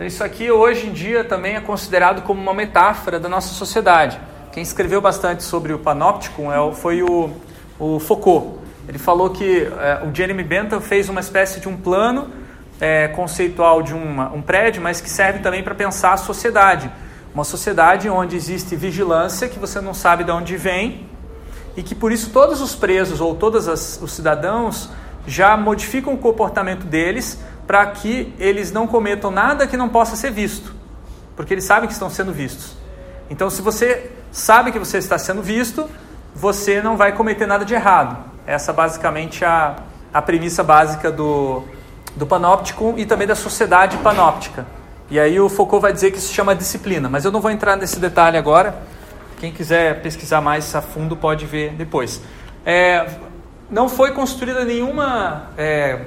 Então 0.00 0.06
isso 0.06 0.24
aqui 0.24 0.50
hoje 0.50 0.86
em 0.86 0.94
dia 0.94 1.22
também 1.22 1.56
é 1.56 1.60
considerado 1.60 2.22
como 2.22 2.40
uma 2.40 2.54
metáfora 2.54 3.20
da 3.20 3.28
nossa 3.28 3.52
sociedade. 3.52 4.18
Quem 4.50 4.62
escreveu 4.62 4.98
bastante 4.98 5.42
sobre 5.42 5.74
o 5.74 5.78
Panopticon 5.78 6.50
é, 6.50 6.72
foi 6.72 7.02
o, 7.02 7.30
o 7.78 8.00
Foucault. 8.00 8.60
Ele 8.88 8.96
falou 8.96 9.28
que 9.28 9.68
é, 9.78 10.02
o 10.02 10.14
Jeremy 10.14 10.42
Bentham 10.42 10.80
fez 10.80 11.10
uma 11.10 11.20
espécie 11.20 11.60
de 11.60 11.68
um 11.68 11.76
plano 11.76 12.30
é, 12.80 13.08
conceitual 13.08 13.82
de 13.82 13.92
uma, 13.92 14.32
um 14.32 14.40
prédio, 14.40 14.80
mas 14.80 15.02
que 15.02 15.10
serve 15.10 15.40
também 15.40 15.62
para 15.62 15.74
pensar 15.74 16.14
a 16.14 16.16
sociedade. 16.16 16.90
Uma 17.34 17.44
sociedade 17.44 18.08
onde 18.08 18.34
existe 18.34 18.74
vigilância, 18.74 19.50
que 19.50 19.58
você 19.58 19.82
não 19.82 19.92
sabe 19.92 20.24
de 20.24 20.30
onde 20.30 20.56
vem, 20.56 21.06
e 21.76 21.82
que 21.82 21.94
por 21.94 22.10
isso 22.10 22.30
todos 22.30 22.62
os 22.62 22.74
presos 22.74 23.20
ou 23.20 23.34
todos 23.34 23.68
os 24.00 24.12
cidadãos 24.12 24.88
já 25.26 25.58
modificam 25.58 26.14
o 26.14 26.16
comportamento 26.16 26.86
deles 26.86 27.38
para 27.70 27.86
que 27.86 28.34
eles 28.36 28.72
não 28.72 28.84
cometam 28.84 29.30
nada 29.30 29.64
que 29.64 29.76
não 29.76 29.88
possa 29.88 30.16
ser 30.16 30.32
visto, 30.32 30.74
porque 31.36 31.54
eles 31.54 31.62
sabem 31.62 31.86
que 31.86 31.92
estão 31.92 32.10
sendo 32.10 32.32
vistos. 32.32 32.74
Então, 33.30 33.48
se 33.48 33.62
você 33.62 34.10
sabe 34.32 34.72
que 34.72 34.78
você 34.80 34.98
está 34.98 35.16
sendo 35.16 35.40
visto, 35.40 35.88
você 36.34 36.82
não 36.82 36.96
vai 36.96 37.12
cometer 37.12 37.46
nada 37.46 37.64
de 37.64 37.72
errado. 37.72 38.24
Essa 38.44 38.72
basicamente 38.72 39.44
a, 39.44 39.76
a 40.12 40.20
premissa 40.20 40.64
básica 40.64 41.12
do, 41.12 41.62
do 42.16 42.26
panóptico 42.26 42.94
e 42.96 43.06
também 43.06 43.28
da 43.28 43.36
sociedade 43.36 43.98
panóptica. 43.98 44.66
E 45.08 45.20
aí 45.20 45.38
o 45.38 45.48
Foucault 45.48 45.80
vai 45.80 45.92
dizer 45.92 46.10
que 46.10 46.18
isso 46.18 46.26
se 46.26 46.34
chama 46.34 46.56
disciplina, 46.56 47.08
mas 47.08 47.24
eu 47.24 47.30
não 47.30 47.40
vou 47.40 47.52
entrar 47.52 47.76
nesse 47.76 48.00
detalhe 48.00 48.36
agora. 48.36 48.82
Quem 49.38 49.52
quiser 49.52 50.02
pesquisar 50.02 50.40
mais 50.40 50.74
a 50.74 50.82
fundo 50.82 51.16
pode 51.16 51.46
ver 51.46 51.70
depois. 51.74 52.20
É, 52.66 53.06
não 53.70 53.88
foi 53.88 54.10
construída 54.10 54.64
nenhuma 54.64 55.50
é, 55.56 56.00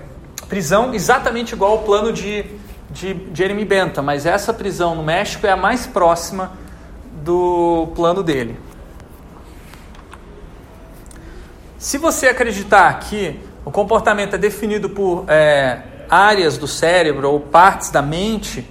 prisão 0.54 0.94
exatamente 0.94 1.54
igual 1.56 1.72
ao 1.72 1.78
plano 1.80 2.14
de, 2.14 2.46
de 2.92 3.18
Jeremy 3.34 3.66
Bentham, 3.66 4.04
mas 4.04 4.24
essa 4.24 4.54
prisão 4.54 4.94
no 4.94 5.02
México 5.02 5.48
é 5.48 5.50
a 5.50 5.58
mais 5.58 5.88
próxima 5.88 6.52
do 7.24 7.88
plano 7.96 8.22
dele. 8.22 8.56
Se 11.80 11.98
você 11.98 12.28
acreditar 12.28 13.00
que 13.00 13.40
o 13.66 13.72
comportamento 13.72 14.36
é 14.36 14.38
definido 14.38 14.92
por 14.92 15.26
é, 15.28 15.82
áreas 16.08 16.56
do 16.56 16.68
cérebro 16.68 17.32
ou 17.32 17.40
partes 17.40 17.90
da 17.90 18.04
mente, 18.04 18.64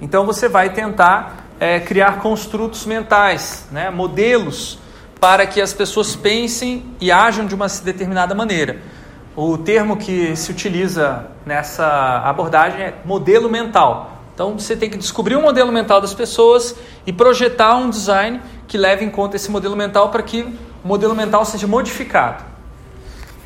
então 0.00 0.26
você 0.26 0.48
vai 0.48 0.70
tentar 0.70 1.46
é, 1.60 1.78
criar 1.78 2.18
construtos 2.18 2.84
mentais, 2.84 3.64
né, 3.70 3.90
modelos 3.90 4.80
para 5.20 5.46
que 5.46 5.60
as 5.60 5.72
pessoas 5.72 6.16
pensem 6.16 6.84
e 7.00 7.12
ajam 7.12 7.46
de 7.46 7.54
uma 7.54 7.68
determinada 7.68 8.34
maneira. 8.34 8.97
O 9.40 9.56
termo 9.56 9.96
que 9.96 10.34
se 10.34 10.50
utiliza 10.50 11.26
nessa 11.46 11.86
abordagem 12.24 12.82
é 12.82 12.94
modelo 13.04 13.48
mental. 13.48 14.18
Então 14.34 14.58
você 14.58 14.74
tem 14.74 14.90
que 14.90 14.98
descobrir 14.98 15.36
o 15.36 15.40
modelo 15.40 15.70
mental 15.70 16.00
das 16.00 16.12
pessoas 16.12 16.74
e 17.06 17.12
projetar 17.12 17.76
um 17.76 17.88
design 17.88 18.40
que 18.66 18.76
leve 18.76 19.04
em 19.04 19.08
conta 19.08 19.36
esse 19.36 19.48
modelo 19.48 19.76
mental 19.76 20.08
para 20.08 20.24
que 20.24 20.42
o 20.42 20.88
modelo 20.88 21.14
mental 21.14 21.44
seja 21.44 21.68
modificado. 21.68 22.42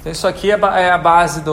Então 0.00 0.10
isso 0.10 0.26
aqui 0.26 0.50
é, 0.50 0.58
é 0.76 0.90
a 0.90 0.96
base 0.96 1.42
de 1.42 1.50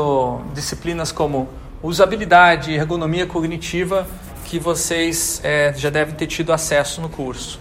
disciplinas 0.53 1.12
como 1.12 1.50
usabilidade 1.84 2.72
e 2.72 2.75
ergonomia 2.75 3.25
cognitiva 3.25 4.08
que 4.46 4.58
vocês 4.58 5.41
é, 5.43 5.74
já 5.75 5.89
devem 5.89 6.15
ter 6.15 6.27
tido 6.27 6.53
acesso 6.53 7.01
no 7.01 7.10
curso. 7.10 7.60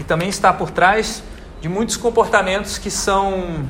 E 0.00 0.02
também 0.02 0.28
está 0.28 0.52
por 0.52 0.72
trás 0.72 1.22
de 1.64 1.68
muitos 1.70 1.96
comportamentos 1.96 2.76
que 2.76 2.90
são 2.90 3.66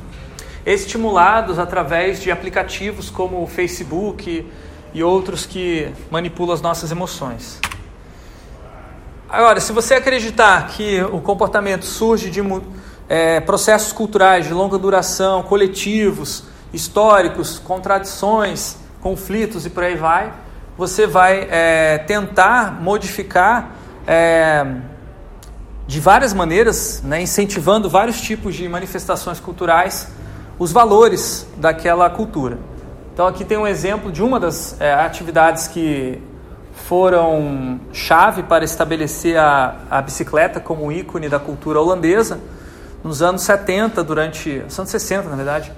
estimulados 0.67 1.61
através 1.61 2.21
de 2.21 2.29
aplicativos 2.29 3.09
como 3.09 3.41
o 3.41 3.47
Facebook, 3.47 4.45
e 4.93 5.05
outros 5.05 5.47
que 5.47 5.93
manipulam 6.11 6.53
as 6.53 6.61
nossas 6.61 6.91
emoções. 6.91 7.61
Agora, 9.31 9.61
se 9.61 9.73
você 9.73 9.95
acreditar 9.95 10.67
que 10.71 11.03
o 11.05 11.21
comportamento 11.21 11.85
surge 11.85 12.31
de 12.31 12.41
é, 13.09 13.39
processos 13.39 13.93
culturais 13.93 14.45
de 14.45 14.53
longa 14.53 14.77
duração, 14.77 15.45
coletivos, 15.45 16.43
históricos, 16.73 17.61
contradições, 17.61 18.77
conflitos 19.01 19.67
e 19.67 19.71
por 19.71 19.85
aí 19.85 19.95
vai, 19.95 20.33
você 20.77 21.07
vai 21.07 21.47
é, 21.49 21.99
tentar 21.99 22.83
modificar 22.83 23.71
é, 24.05 24.67
de 25.87 26.01
várias 26.01 26.33
maneiras, 26.33 27.03
né, 27.05 27.23
incentivando 27.23 27.89
vários 27.89 28.21
tipos 28.21 28.55
de 28.55 28.69
manifestações 28.69 29.39
culturais, 29.39 30.09
os 30.59 30.73
valores 30.73 31.47
daquela 31.57 32.09
cultura. 32.09 32.59
Então 33.13 33.27
aqui 33.27 33.45
tem 33.45 33.59
um 33.59 33.67
exemplo 33.67 34.11
de 34.11 34.23
uma 34.23 34.41
das 34.41 34.81
é, 34.81 34.93
atividades 34.95 35.69
que 35.69 36.21
foram 36.73 37.81
chave 37.93 38.43
para 38.43 38.65
estabelecer 38.65 39.39
a, 39.39 39.77
a 39.91 40.03
bicicleta 40.03 40.59
como 40.59 40.91
ícone 40.91 41.29
da 41.29 41.39
cultura 41.39 41.81
holandesa 41.81 42.41
nos 43.05 43.21
anos 43.21 43.43
70, 43.43 44.03
durante 44.03 44.63
os 44.67 44.79
anos 44.79 44.91
60, 44.91 45.29
na 45.29 45.37
verdade, 45.37 45.71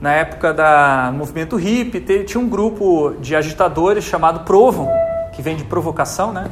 na 0.00 0.12
época 0.12 0.54
do 0.54 1.16
movimento 1.16 1.56
hippie, 1.56 2.24
tinha 2.24 2.42
um 2.42 2.48
grupo 2.48 3.14
de 3.20 3.36
agitadores 3.36 4.02
chamado 4.02 4.40
Provo, 4.40 4.88
que 5.34 5.42
vem 5.42 5.56
de 5.56 5.64
provocação, 5.64 6.32
né? 6.32 6.50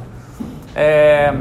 É, 0.76 1.32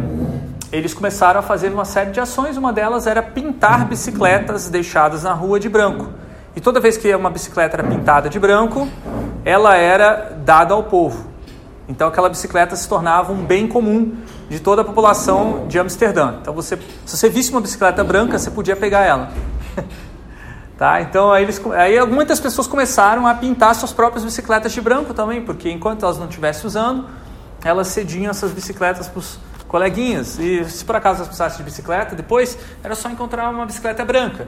eles 0.72 0.94
começaram 0.94 1.40
a 1.40 1.44
fazer 1.44 1.72
uma 1.72 1.86
série 1.86 2.12
de 2.12 2.20
ações, 2.20 2.58
uma 2.58 2.74
delas 2.74 3.08
era 3.08 3.22
pintar 3.22 3.86
bicicletas 3.86 4.70
deixadas 4.70 5.24
na 5.24 5.34
rua 5.34 5.60
de 5.60 5.70
branco. 5.70 6.10
E 6.56 6.60
toda 6.60 6.80
vez 6.80 6.98
que 6.98 7.14
uma 7.16 7.30
bicicleta 7.30 7.78
era 7.78 7.84
pintada 7.84 8.30
de 8.30 8.40
branco, 8.40 8.88
ela 9.46 9.76
era 9.76 10.36
dada 10.44 10.74
ao 10.74 10.84
povo. 10.84 11.28
Então 11.88 12.08
aquela 12.08 12.28
bicicleta 12.28 12.76
se 12.76 12.88
tornava 12.88 13.32
um 13.32 13.46
bem 13.46 13.68
comum 13.68 14.16
de 14.50 14.60
toda 14.60 14.82
a 14.82 14.86
população 14.86 15.68
de 15.68 15.80
Amsterdã. 15.80 16.36
Então 16.42 16.54
você, 16.54 16.78
se 17.06 17.16
você 17.18 17.30
visse 17.30 17.52
uma 17.52 17.62
bicicleta 17.62 18.04
branca, 18.04 18.38
você 18.38 18.52
podia 18.52 18.76
pegar 18.76 19.06
ela. 19.06 19.30
tá? 20.78 21.00
Então 21.02 21.32
aí, 21.32 21.44
eles, 21.44 21.62
aí 21.76 22.06
muitas 22.06 22.42
pessoas 22.42 22.68
começaram 22.68 23.26
a 23.26 23.34
pintar 23.34 23.74
suas 23.74 23.94
próprias 23.94 24.26
bicicletas 24.26 24.74
de 24.74 24.82
branco 24.82 25.14
também, 25.14 25.42
porque 25.42 25.72
enquanto 25.72 26.04
elas 26.04 26.18
não 26.18 26.28
estivessem 26.28 26.66
usando, 26.68 27.06
elas 27.64 27.88
cediam 27.88 28.30
essas 28.30 28.52
bicicletas 28.52 29.08
para 29.08 29.20
os 29.20 29.40
coleguinhas. 29.68 30.40
E 30.40 30.64
se 30.66 30.84
por 30.84 30.96
acaso 30.96 31.18
elas 31.18 31.28
precisassem 31.28 31.58
de 31.58 31.64
bicicleta, 31.64 32.16
depois 32.16 32.58
era 32.84 32.96
só 32.96 33.10
encontrar 33.10 33.50
uma 33.50 33.66
bicicleta 33.66 34.04
branca. 34.06 34.48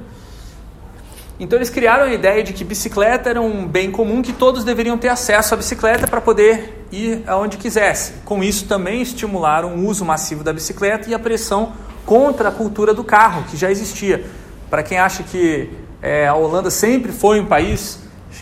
Então 1.40 1.58
eles 1.58 1.70
criaram 1.70 2.04
a 2.04 2.14
ideia 2.14 2.44
de 2.44 2.52
que 2.52 2.66
bicicleta 2.66 3.30
era 3.30 3.42
um 3.42 3.66
bem 3.66 3.90
comum 3.90 4.22
que 4.22 4.34
todos 4.34 4.66
deveriam 4.66 4.98
ter 4.98 5.08
acesso 5.08 5.54
à 5.54 5.58
bicicleta 5.58 6.06
para 6.06 6.20
poder 6.20 6.86
ir 6.92 7.24
aonde 7.28 7.56
quisesse. 7.56 8.14
Com 8.26 8.44
isso 8.44 8.66
também 8.66 9.02
estimularam 9.02 9.76
o 9.76 9.88
uso 9.88 10.04
massivo 10.04 10.44
da 10.44 10.52
bicicleta 10.52 11.10
e 11.10 11.14
a 11.14 11.20
pressão 11.20 11.72
contra 12.06 12.50
a 12.50 12.52
cultura 12.52 12.94
do 12.94 13.06
carro 13.06 13.44
que 13.44 13.56
já 13.56 13.72
existia. 13.72 14.26
Para 14.70 14.84
quem 14.84 15.00
acha 15.00 15.24
que 15.24 15.70
é, 16.02 16.28
a 16.28 16.36
Holanda 16.36 16.70
sempre 16.70 17.14
foi 17.14 17.40
um 17.40 17.46
país 17.46 18.00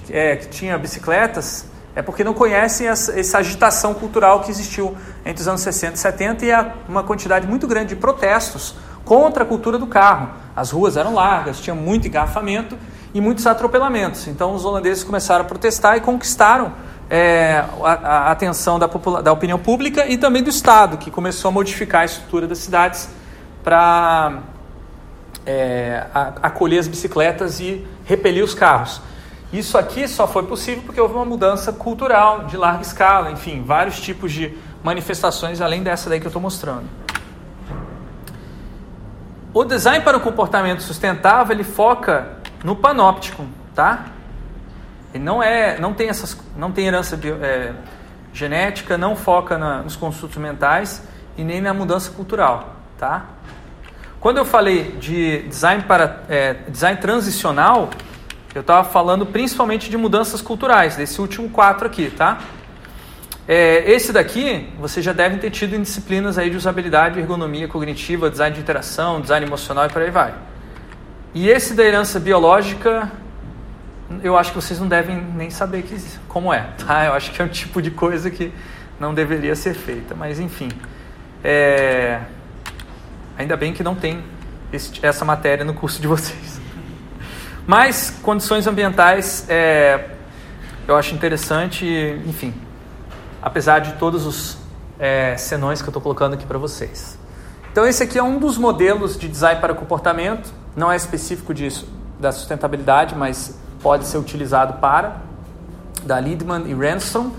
é, 0.10 0.36
que 0.36 0.48
tinha 0.48 0.76
bicicletas, 0.78 1.67
é 1.98 2.02
porque 2.04 2.24
não 2.24 2.32
conhecem 2.32 2.88
essa, 2.88 3.40
agitação 3.40 3.92
cultural 3.92 4.42
que 4.42 4.52
existiu 4.52 4.96
entre 5.26 5.42
os 5.42 5.48
anos 5.48 5.62
60 5.62 5.96
e 5.96 5.98
70 5.98 6.46
e 6.46 6.50
uma 6.88 7.02
quantidade 7.02 7.48
muito 7.48 7.66
grande 7.66 7.96
de 7.96 7.96
protestos 7.96 8.76
contra 9.04 9.42
a 9.42 9.46
cultura 9.48 9.80
do 9.80 9.88
carro. 9.88 10.30
As 10.56 10.70
ruas 10.70 10.96
eram 10.96 11.16
largas, 11.16 11.60
tinha 11.60 11.74
muito 11.76 12.08
engarrafamento 12.08 12.78
e 13.16 13.20
muitos 13.20 13.48
atropelamentos. 13.48 14.28
Então 14.28 14.54
os 14.54 14.64
holandeses 14.64 15.04
começaram 15.04 15.44
a 15.44 15.48
protestar 15.48 15.98
e 15.98 16.02
conquistaram 16.02 16.72
é, 17.10 17.66
a, 17.82 17.92
a, 17.94 18.32
atenção 18.32 18.78
da, 18.78 18.86
da, 18.86 19.34
opinião 19.34 19.58
pública 19.58 20.06
e 20.06 20.20
também 20.20 20.44
do 20.44 20.52
Estado, 20.52 21.00
que 21.00 21.10
começou 21.10 21.50
a 21.50 21.52
modificar 21.52 22.04
a 22.04 22.06
estrutura 22.06 22.46
das 22.46 22.60
cidades 22.60 23.10
para 23.64 24.44
é, 25.48 26.06
acolher 26.14 26.78
as 26.78 26.88
bicicletas 26.88 27.60
e 27.60 27.88
repelir 28.06 28.44
os 28.44 28.54
carros. 28.54 29.02
Isso 29.52 29.78
aqui 29.78 30.08
só 30.08 30.28
foi 30.28 30.44
possível 30.44 30.84
porque 30.86 31.00
houve 31.00 31.14
uma 31.14 31.26
mudança 31.26 31.72
cultural 31.72 32.46
de 32.46 32.58
larga 32.58 32.82
escala, 32.82 33.32
enfim, 33.32 33.64
vários 33.64 34.00
tipos 34.00 34.32
de 34.32 34.58
manifestações 34.84 35.62
além 35.62 35.84
dessa 35.84 36.10
daí 36.10 36.20
que 36.20 36.26
eu 36.26 36.30
estou 36.30 36.42
mostrando. 36.42 36.86
O 39.54 39.64
design 39.64 40.04
para 40.04 40.18
o 40.18 40.20
comportamento 40.20 40.82
sustentável 40.82 41.56
ele 41.56 41.64
foca 41.64 42.38
no 42.64 42.76
panóptico, 42.76 43.46
tá? 43.74 44.08
Ele 45.14 45.24
não 45.24 45.42
é, 45.42 45.80
não 45.80 45.94
tem 45.94 46.10
essas, 46.10 46.38
não 46.56 46.72
tem 46.72 46.86
herança 46.86 47.16
bio, 47.16 47.38
é, 47.42 47.74
genética, 48.34 48.98
não 48.98 49.16
foca 49.16 49.58
na, 49.58 49.82
nos 49.82 49.96
construtos 49.96 50.38
mentais 50.38 51.02
e 51.38 51.44
nem 51.44 51.62
na 51.62 51.74
mudança 51.74 52.12
cultural, 52.12 52.76
tá? 52.98 53.26
Quando 54.20 54.38
eu 54.38 54.46
falei 54.46 54.92
de 54.98 55.44
design 55.44 55.84
para 55.84 56.24
é, 56.28 56.54
design 56.68 57.00
transicional, 57.00 57.90
eu 58.56 58.62
estava 58.62 58.88
falando 58.88 59.26
principalmente 59.26 59.90
de 59.90 59.98
mudanças 59.98 60.42
culturais, 60.42 60.96
desse 60.96 61.22
último 61.22 61.50
quatro 61.50 61.86
aqui, 61.86 62.10
tá? 62.10 62.40
É, 63.48 63.90
esse 63.90 64.12
daqui, 64.12 64.68
vocês 64.78 65.06
já 65.06 65.14
devem 65.14 65.38
ter 65.38 65.50
tido 65.52 65.74
em 65.76 65.82
disciplinas 65.82 66.38
aí 66.38 66.50
de 66.50 66.58
usabilidade, 66.58 67.18
ergonomia 67.18 67.68
cognitiva, 67.68 68.30
design 68.30 68.54
de 68.54 68.62
interação, 68.62 69.22
design 69.22 69.46
emocional 69.46 69.86
e 69.86 69.90
por 69.90 70.02
aí 70.02 70.12
vai. 70.12 70.34
E 71.34 71.48
esse 71.50 71.74
da 71.74 71.84
herança 71.84 72.20
biológica, 72.20 73.10
eu 74.22 74.38
acho 74.38 74.52
que 74.52 74.56
vocês 74.56 74.80
não 74.80 74.88
devem 74.88 75.16
nem 75.16 75.50
saber 75.50 75.84
que, 75.84 75.96
como 76.28 76.52
é, 76.54 76.68
tá? 76.86 77.06
Eu 77.06 77.14
acho 77.14 77.32
que 77.32 77.42
é 77.42 77.46
um 77.46 77.50
tipo 77.50 77.82
de 77.82 77.92
coisa 77.92 78.30
que 78.30 78.52
não 79.00 79.14
deveria 79.14 79.56
ser 79.56 79.74
feita, 79.74 80.14
mas 80.14 80.40
enfim. 80.40 80.70
É... 81.44 82.20
Ainda 83.38 83.56
bem 83.56 83.72
que 83.72 83.84
não 83.84 83.96
tem 83.96 84.24
esse, 84.74 84.92
essa 85.02 85.24
matéria 85.24 85.64
no 85.64 85.74
curso 85.74 86.02
de 86.02 86.08
vocês. 86.08 86.57
Mas 87.68 88.10
condições 88.24 88.66
ambientais, 88.66 89.46
é... 89.50 90.12
eu 90.88 90.96
acho 90.96 91.14
interessante, 91.14 91.86
enfim, 92.26 92.54
apesar 93.42 93.80
de 93.80 93.92
todos 93.96 94.26
os 94.26 94.58
é, 94.98 95.36
senões 95.36 95.82
que 95.82 95.88
eu 95.88 95.92
estou 95.92 96.02
colocando 96.02 96.36
aqui 96.36 96.46
para 96.46 96.58
vocês. 96.58 97.20
Então 97.70 97.86
esse 97.86 98.02
aqui 98.02 98.18
é 98.18 98.24
um 98.24 98.40
dos 98.40 98.58
modelos 98.58 99.20
de 99.20 99.28
design 99.28 99.60
para 99.60 99.74
comportamento, 99.74 100.50
não 100.78 100.90
é 100.90 100.96
específico 100.96 101.54
disso, 101.54 101.90
da 102.18 102.32
sustentabilidade, 102.32 103.14
mas 103.16 103.60
pode 103.84 104.06
ser 104.06 104.18
utilizado 104.18 104.80
para, 104.80 105.18
da 106.04 106.22
Lidman 106.22 106.64
e 106.68 106.74
Ransom. 106.74 107.32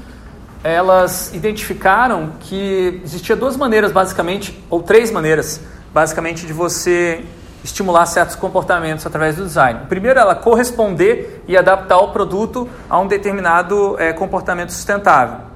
Elas 0.62 1.32
identificaram 1.32 2.32
que 2.40 3.00
existia 3.02 3.34
duas 3.34 3.56
maneiras 3.56 3.92
basicamente, 3.92 4.62
ou 4.68 4.82
três 4.82 5.10
maneiras 5.10 5.58
basicamente 5.94 6.46
de 6.46 6.52
você 6.52 7.24
estimular 7.64 8.06
certos 8.06 8.36
comportamentos 8.36 9.04
através 9.06 9.36
do 9.36 9.44
design. 9.44 9.80
Primeiro, 9.88 10.18
ela 10.18 10.34
corresponder 10.34 11.42
e 11.46 11.56
adaptar 11.56 11.98
o 11.98 12.12
produto 12.12 12.68
a 12.88 12.98
um 12.98 13.06
determinado 13.06 13.96
é, 13.98 14.12
comportamento 14.12 14.70
sustentável 14.70 15.48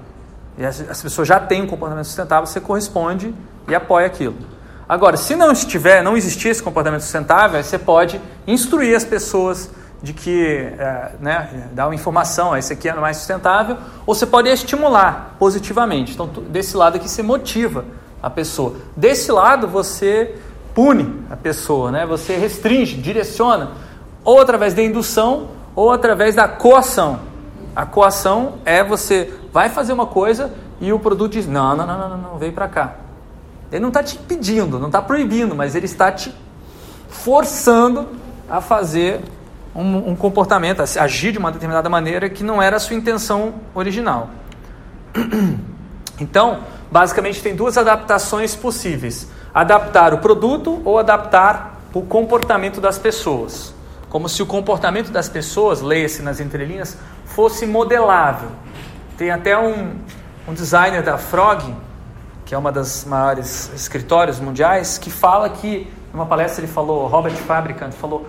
e 0.56 0.64
as, 0.64 1.02
pessoas 1.02 1.26
já 1.26 1.40
têm 1.40 1.62
um 1.62 1.66
comportamento 1.66 2.04
sustentável, 2.04 2.46
você 2.46 2.60
corresponde 2.60 3.34
e 3.68 3.74
apoia 3.74 4.06
aquilo. 4.06 4.36
Agora, 4.88 5.16
se 5.16 5.34
não 5.34 5.52
estiver, 5.52 6.02
não 6.02 6.16
existir 6.16 6.48
esse 6.48 6.62
comportamento 6.62 7.00
sustentável, 7.00 7.62
você 7.62 7.78
pode 7.78 8.20
instruir 8.46 8.94
as 8.94 9.04
pessoas 9.04 9.70
de 10.02 10.12
que, 10.12 10.44
é, 10.78 11.12
né, 11.20 11.68
dar 11.72 11.86
uma 11.86 11.94
informação, 11.94 12.56
esse 12.56 12.72
aqui 12.72 12.88
é 12.88 12.94
mais 12.94 13.16
sustentável, 13.18 13.78
ou 14.04 14.14
você 14.14 14.26
pode 14.26 14.48
estimular 14.48 15.36
positivamente. 15.38 16.12
Então, 16.12 16.26
desse 16.26 16.76
lado 16.76 16.96
aqui 16.96 17.08
você 17.08 17.22
motiva 17.22 17.84
a 18.22 18.28
pessoa. 18.28 18.76
Desse 18.96 19.32
lado 19.32 19.66
você 19.68 20.34
pune 20.74 21.24
a 21.30 21.36
pessoa, 21.36 21.90
né? 21.90 22.06
Você 22.06 22.36
restringe, 22.36 22.96
direciona, 22.96 23.72
ou 24.24 24.40
através 24.40 24.74
da 24.74 24.82
indução 24.82 25.48
ou 25.74 25.90
através 25.90 26.34
da 26.34 26.48
coação. 26.48 27.20
A 27.74 27.86
coação 27.86 28.54
é 28.64 28.84
você 28.84 29.32
vai 29.52 29.68
fazer 29.68 29.92
uma 29.92 30.06
coisa 30.06 30.52
e 30.80 30.92
o 30.92 30.98
produto 30.98 31.32
diz: 31.32 31.46
não, 31.46 31.76
não, 31.76 31.86
não, 31.86 32.08
não, 32.08 32.18
não, 32.18 32.38
vem 32.38 32.52
para 32.52 32.68
cá. 32.68 32.96
Ele 33.70 33.80
não 33.80 33.88
está 33.88 34.02
te 34.02 34.18
pedindo, 34.18 34.78
não 34.78 34.88
está 34.88 35.00
proibindo, 35.00 35.54
mas 35.54 35.74
ele 35.74 35.86
está 35.86 36.12
te 36.12 36.34
forçando 37.08 38.06
a 38.48 38.60
fazer 38.60 39.20
um, 39.74 40.10
um, 40.10 40.16
comportamento, 40.16 40.80
a 40.80 41.02
agir 41.02 41.32
de 41.32 41.38
uma 41.38 41.50
determinada 41.50 41.88
maneira 41.88 42.28
que 42.28 42.44
não 42.44 42.60
era 42.60 42.76
a 42.76 42.80
sua 42.80 42.96
intenção 42.96 43.54
original. 43.74 44.30
Então, 46.20 46.60
basicamente, 46.88 47.42
tem 47.42 47.56
duas 47.56 47.76
adaptações 47.76 48.54
possíveis: 48.54 49.26
adaptar 49.54 50.14
o 50.14 50.18
produto 50.18 50.80
ou 50.84 50.98
adaptar 50.98 51.80
o 51.92 52.02
comportamento 52.02 52.80
das 52.80 52.98
pessoas. 52.98 53.74
Como 54.08 54.28
se 54.28 54.42
o 54.42 54.46
comportamento 54.46 55.10
das 55.10 55.28
pessoas, 55.28 55.80
leia-se 55.80 56.22
nas 56.22 56.40
entrelinhas, 56.40 56.96
fosse 57.24 57.66
modelável. 57.66 58.50
Tem 59.16 59.30
até 59.30 59.56
um, 59.56 59.96
um 60.46 60.54
designer 60.54 61.02
da 61.02 61.16
Frog, 61.16 61.74
que 62.44 62.54
é 62.54 62.58
uma 62.58 62.72
das 62.72 63.04
maiores 63.04 63.70
escritórios 63.74 64.38
mundiais, 64.38 64.98
que 64.98 65.10
fala 65.10 65.48
que, 65.48 65.90
numa 66.12 66.26
palestra 66.26 66.62
ele 66.64 66.72
falou, 66.72 67.06
Robert 67.06 67.36
Fabricant 67.36 67.92
falou, 67.92 68.28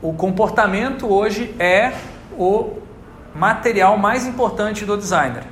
o 0.00 0.12
comportamento 0.12 1.12
hoje 1.12 1.54
é 1.58 1.92
o 2.36 2.78
material 3.34 3.96
mais 3.96 4.26
importante 4.26 4.84
do 4.84 4.96
designer. 4.96 5.44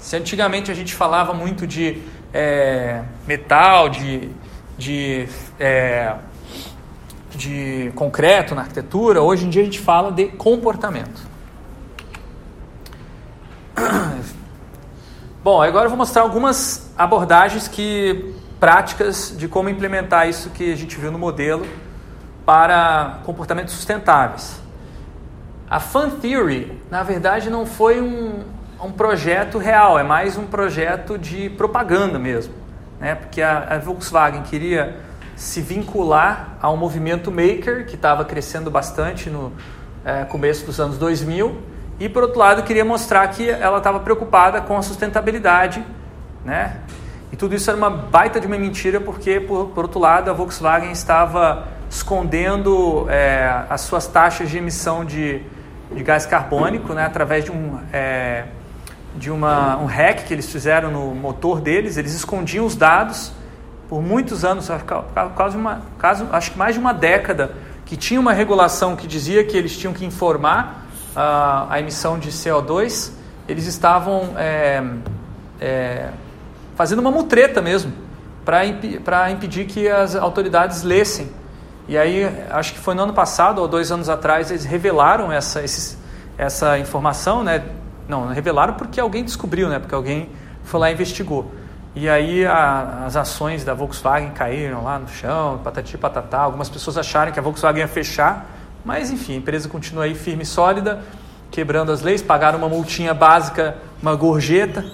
Se 0.00 0.16
antigamente 0.16 0.70
a 0.70 0.74
gente 0.74 0.94
falava 0.94 1.32
muito 1.32 1.66
de 1.66 2.02
é, 2.32 3.02
metal, 3.26 3.88
de, 3.88 4.30
de, 4.76 5.28
é, 5.58 6.14
de 7.34 7.92
concreto 7.94 8.54
na 8.54 8.62
arquitetura, 8.62 9.22
hoje 9.22 9.46
em 9.46 9.50
dia 9.50 9.62
a 9.62 9.64
gente 9.64 9.80
fala 9.80 10.12
de 10.12 10.26
comportamento. 10.26 11.26
Bom, 15.42 15.62
agora 15.62 15.86
eu 15.86 15.90
vou 15.90 15.98
mostrar 15.98 16.22
algumas 16.22 16.92
abordagens 16.96 17.68
que 17.68 18.34
práticas 18.58 19.34
de 19.36 19.46
como 19.48 19.68
implementar 19.68 20.28
isso 20.28 20.50
que 20.50 20.72
a 20.72 20.76
gente 20.76 20.96
viu 20.98 21.12
no 21.12 21.18
modelo 21.18 21.64
para 22.44 23.20
comportamentos 23.24 23.74
sustentáveis. 23.74 24.60
A 25.70 25.78
Fan 25.78 26.10
Theory, 26.10 26.80
na 26.90 27.02
verdade, 27.02 27.50
não 27.50 27.66
foi 27.66 28.00
um, 28.00 28.42
um 28.82 28.92
projeto 28.92 29.58
real, 29.58 29.98
é 29.98 30.02
mais 30.02 30.36
um 30.36 30.46
projeto 30.46 31.18
de 31.18 31.50
propaganda 31.50 32.18
mesmo. 32.18 32.54
Né? 33.00 33.14
Porque 33.14 33.42
a, 33.42 33.74
a 33.74 33.78
Volkswagen 33.78 34.42
queria 34.42 34.96
se 35.36 35.60
vincular 35.60 36.56
ao 36.60 36.76
movimento 36.76 37.30
maker, 37.30 37.86
que 37.86 37.94
estava 37.94 38.24
crescendo 38.24 38.70
bastante 38.70 39.30
no 39.30 39.52
é, 40.04 40.24
começo 40.24 40.66
dos 40.66 40.80
anos 40.80 40.98
2000, 40.98 41.56
e 42.00 42.08
por 42.08 42.22
outro 42.22 42.38
lado 42.38 42.62
queria 42.62 42.84
mostrar 42.84 43.26
que 43.28 43.48
ela 43.48 43.78
estava 43.78 44.00
preocupada 44.00 44.60
com 44.60 44.76
a 44.76 44.82
sustentabilidade, 44.82 45.84
né? 46.44 46.78
E 47.30 47.36
tudo 47.36 47.54
isso 47.54 47.68
era 47.70 47.76
uma 47.76 47.90
baita 47.90 48.40
de 48.40 48.46
uma 48.46 48.56
mentira, 48.56 49.00
porque 49.00 49.40
por, 49.40 49.66
por 49.66 49.84
outro 49.84 50.00
lado 50.00 50.30
a 50.30 50.32
Volkswagen 50.32 50.90
estava 50.90 51.68
escondendo 51.90 53.06
é, 53.10 53.64
as 53.68 53.82
suas 53.82 54.06
taxas 54.06 54.48
de 54.48 54.58
emissão 54.58 55.04
de 55.04 55.42
de 55.92 56.02
gás 56.02 56.26
carbônico, 56.26 56.92
né, 56.92 57.04
através 57.04 57.44
de 57.44 57.50
um 57.50 57.78
é, 57.92 58.44
de 59.18 59.30
uma, 59.30 59.76
um 59.76 59.86
hack 59.86 60.24
que 60.24 60.32
eles 60.32 60.50
fizeram 60.50 60.90
no 60.90 61.14
motor 61.14 61.60
deles. 61.60 61.96
Eles 61.96 62.14
escondiam 62.14 62.64
os 62.64 62.76
dados 62.76 63.32
por 63.88 64.02
muitos 64.02 64.44
anos, 64.44 64.68
quase 65.34 65.56
uma, 65.56 65.82
quase, 65.98 66.24
acho 66.32 66.52
que 66.52 66.58
mais 66.58 66.74
de 66.74 66.80
uma 66.80 66.92
década, 66.92 67.52
que 67.84 67.96
tinha 67.96 68.20
uma 68.20 68.32
regulação 68.32 68.94
que 68.94 69.06
dizia 69.06 69.42
que 69.44 69.56
eles 69.56 69.76
tinham 69.76 69.94
que 69.94 70.04
informar 70.04 70.86
uh, 71.16 71.66
a 71.70 71.80
emissão 71.80 72.18
de 72.18 72.30
CO2. 72.30 73.12
Eles 73.48 73.66
estavam 73.66 74.34
é, 74.36 74.82
é, 75.60 76.10
fazendo 76.76 76.98
uma 76.98 77.10
mutreta 77.10 77.62
mesmo 77.62 77.92
para 78.44 78.64
imp, 78.64 78.84
impedir 79.32 79.64
que 79.66 79.88
as 79.88 80.14
autoridades 80.14 80.82
lessem 80.82 81.28
e 81.88 81.96
aí, 81.96 82.30
acho 82.50 82.74
que 82.74 82.78
foi 82.78 82.94
no 82.94 83.04
ano 83.04 83.14
passado 83.14 83.62
ou 83.62 83.66
dois 83.66 83.90
anos 83.90 84.10
atrás, 84.10 84.50
eles 84.50 84.66
revelaram 84.66 85.32
essa, 85.32 85.64
esses, 85.64 85.96
essa 86.36 86.78
informação, 86.78 87.42
né? 87.42 87.64
Não, 88.08 88.28
revelaram 88.28 88.74
porque 88.74 88.98
alguém 88.98 89.22
descobriu, 89.22 89.68
né? 89.68 89.78
Porque 89.78 89.94
alguém 89.94 90.30
foi 90.64 90.80
lá 90.80 90.90
e 90.90 90.94
investigou. 90.94 91.52
E 91.94 92.08
aí 92.08 92.46
a, 92.46 93.04
as 93.06 93.16
ações 93.16 93.64
da 93.64 93.74
Volkswagen 93.74 94.30
caíram 94.30 94.82
lá 94.82 94.98
no 94.98 95.08
chão, 95.08 95.60
patati 95.62 95.98
patatá. 95.98 96.38
Algumas 96.38 96.68
pessoas 96.68 96.96
acharam 96.96 97.32
que 97.32 97.38
a 97.38 97.42
Volkswagen 97.42 97.80
ia 97.82 97.88
fechar, 97.88 98.46
mas 98.84 99.10
enfim, 99.10 99.34
a 99.34 99.36
empresa 99.36 99.68
continua 99.68 100.04
aí 100.04 100.14
firme 100.14 100.42
e 100.42 100.46
sólida, 100.46 101.00
quebrando 101.50 101.92
as 101.92 102.00
leis, 102.00 102.22
pagaram 102.22 102.58
uma 102.58 102.68
multinha 102.68 103.12
básica, 103.12 103.76
uma 104.00 104.14
gorjeta. 104.14 104.84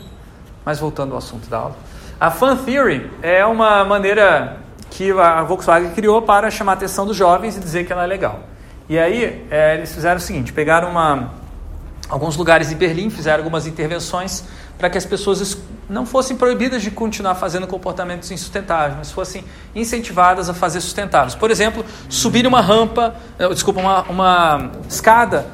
Mas 0.65 0.79
voltando 0.79 1.13
ao 1.13 1.19
assunto 1.19 1.49
da 1.49 1.59
aula. 1.59 1.77
A 2.19 2.31
Fan 2.31 2.57
Theory 2.57 3.11
é 3.23 3.45
uma 3.45 3.85
maneira 3.85 4.57
que 4.91 5.11
a 5.13 5.43
Volkswagen 5.43 5.91
criou 5.91 6.23
para 6.23 6.51
chamar 6.51 6.73
a 6.73 6.75
atenção 6.77 7.05
dos 7.05 7.17
jovens 7.17 7.57
e 7.57 7.61
dizer 7.61 7.85
que 7.85 7.93
ela 7.93 8.05
é 8.05 8.07
legal. 8.07 8.41
E 8.89 8.99
aí 8.99 9.47
é, 9.51 9.75
eles 9.75 9.93
fizeram 9.93 10.17
o 10.17 10.21
seguinte: 10.21 10.53
pegaram 10.53 10.89
uma, 10.89 11.31
alguns 12.15 12.37
lugares 12.37 12.71
em 12.71 12.77
Berlim, 12.77 13.11
fizeram 13.11 13.39
algumas 13.39 13.67
intervenções 13.67 14.45
para 14.79 14.89
que 14.89 14.97
as 14.97 15.05
pessoas 15.05 15.59
não 15.91 16.07
fossem 16.07 16.37
proibidas 16.37 16.81
de 16.81 16.93
continuar 16.93 17.35
fazendo 17.35 17.67
comportamentos 17.67 18.31
insustentáveis, 18.31 18.95
mas 18.97 19.11
fossem 19.11 19.45
incentivadas 19.75 20.49
a 20.49 20.55
fazer 20.55 20.81
sustentáveis. 20.81 21.35
Por 21.35 21.51
exemplo, 21.51 21.85
subir 22.09 22.47
uma 22.47 22.61
rampa, 22.61 23.17
eh, 23.37 23.49
desculpa, 23.49 23.81
uma, 23.81 24.03
uma 24.03 24.71
escada 24.89 25.45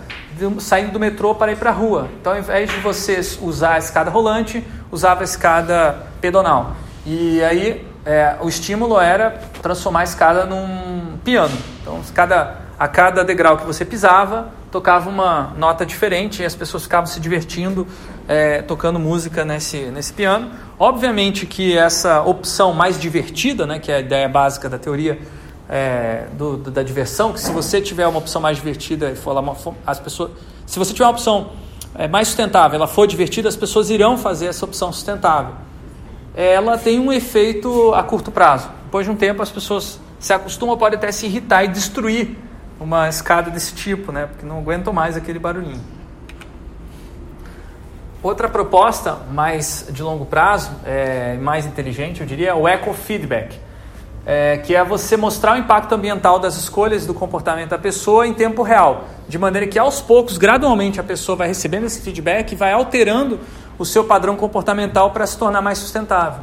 saindo 0.58 0.92
do 0.92 1.00
metrô 1.00 1.34
para 1.34 1.50
ir 1.50 1.56
para 1.56 1.70
a 1.70 1.72
rua. 1.72 2.10
Então, 2.20 2.34
ao 2.34 2.38
invés 2.38 2.68
de 2.68 2.78
você 2.80 3.20
usar 3.40 3.74
a 3.74 3.78
escada 3.78 4.10
rolante, 4.10 4.62
usava 4.92 5.22
a 5.22 5.24
escada 5.24 6.08
pedonal. 6.20 6.76
E 7.06 7.42
aí 7.42 7.86
é, 8.04 8.36
o 8.38 8.50
estímulo 8.50 9.00
era 9.00 9.40
transformar 9.62 10.00
a 10.00 10.04
escada 10.04 10.44
num 10.44 11.16
piano. 11.24 11.56
Então, 11.80 12.02
cada, 12.14 12.56
a 12.78 12.86
cada 12.86 13.24
degrau 13.24 13.56
que 13.56 13.64
você 13.64 13.82
pisava, 13.82 14.59
tocava 14.70 15.08
uma 15.10 15.52
nota 15.56 15.84
diferente 15.84 16.42
e 16.42 16.44
as 16.44 16.54
pessoas 16.54 16.84
ficavam 16.84 17.06
se 17.06 17.18
divertindo 17.20 17.86
é, 18.28 18.62
tocando 18.62 18.98
música 18.98 19.44
nesse, 19.44 19.78
nesse 19.86 20.12
piano. 20.12 20.50
Obviamente 20.78 21.46
que 21.46 21.76
essa 21.76 22.22
opção 22.22 22.72
mais 22.72 22.98
divertida, 22.98 23.66
né, 23.66 23.78
que 23.78 23.90
é 23.90 23.96
a 23.96 24.00
ideia 24.00 24.28
básica 24.28 24.68
da 24.68 24.78
teoria 24.78 25.18
é, 25.68 26.26
do, 26.32 26.56
do, 26.56 26.70
da 26.70 26.82
diversão, 26.82 27.32
que 27.32 27.40
se 27.40 27.50
você 27.50 27.80
tiver 27.80 28.06
uma 28.06 28.18
opção 28.18 28.40
mais 28.40 28.56
divertida 28.56 29.10
e 29.10 29.16
for 29.16 29.32
lá, 29.32 29.42
as 29.86 29.98
pessoas, 29.98 30.30
se 30.66 30.78
você 30.78 30.92
tiver 30.92 31.04
uma 31.04 31.12
opção 31.12 31.50
é, 31.94 32.06
mais 32.06 32.28
sustentável, 32.28 32.76
ela 32.76 32.86
for 32.86 33.06
divertida, 33.06 33.48
as 33.48 33.56
pessoas 33.56 33.90
irão 33.90 34.16
fazer 34.16 34.46
essa 34.46 34.64
opção 34.64 34.92
sustentável 34.92 35.54
ela 36.34 36.78
tem 36.78 36.98
um 36.98 37.12
efeito 37.12 37.92
a 37.94 38.02
curto 38.02 38.30
prazo. 38.30 38.70
Depois 38.84 39.04
de 39.04 39.12
um 39.12 39.16
tempo, 39.16 39.42
as 39.42 39.50
pessoas 39.50 40.00
se 40.18 40.32
acostumam, 40.32 40.76
podem 40.76 40.98
até 40.98 41.10
se 41.12 41.26
irritar 41.26 41.64
e 41.64 41.68
destruir 41.68 42.36
uma 42.80 43.08
escada 43.08 43.50
desse 43.50 43.74
tipo, 43.74 44.10
né? 44.10 44.26
porque 44.26 44.44
não 44.44 44.58
aguentam 44.58 44.92
mais 44.92 45.16
aquele 45.16 45.38
barulhinho. 45.38 45.80
Outra 48.22 48.48
proposta 48.48 49.18
mais 49.30 49.86
de 49.90 50.02
longo 50.02 50.26
prazo, 50.26 50.70
é, 50.84 51.36
mais 51.36 51.64
inteligente, 51.66 52.20
eu 52.20 52.26
diria, 52.26 52.50
é 52.50 52.54
o 52.54 52.66
ecofeedback, 52.66 53.58
é, 54.26 54.58
que 54.58 54.74
é 54.74 54.84
você 54.84 55.16
mostrar 55.16 55.54
o 55.54 55.56
impacto 55.58 55.94
ambiental 55.94 56.38
das 56.38 56.56
escolhas 56.56 57.06
do 57.06 57.14
comportamento 57.14 57.70
da 57.70 57.78
pessoa 57.78 58.26
em 58.26 58.34
tempo 58.34 58.62
real, 58.62 59.04
de 59.28 59.38
maneira 59.38 59.66
que 59.66 59.78
aos 59.78 60.02
poucos, 60.02 60.36
gradualmente, 60.36 61.00
a 61.00 61.02
pessoa 61.02 61.36
vai 61.36 61.48
recebendo 61.48 61.84
esse 61.84 62.00
feedback 62.00 62.52
e 62.52 62.56
vai 62.56 62.72
alterando 62.72 63.40
o 63.78 63.84
seu 63.86 64.04
padrão 64.04 64.36
comportamental 64.36 65.10
para 65.10 65.26
se 65.26 65.38
tornar 65.38 65.62
mais 65.62 65.78
sustentável. 65.78 66.42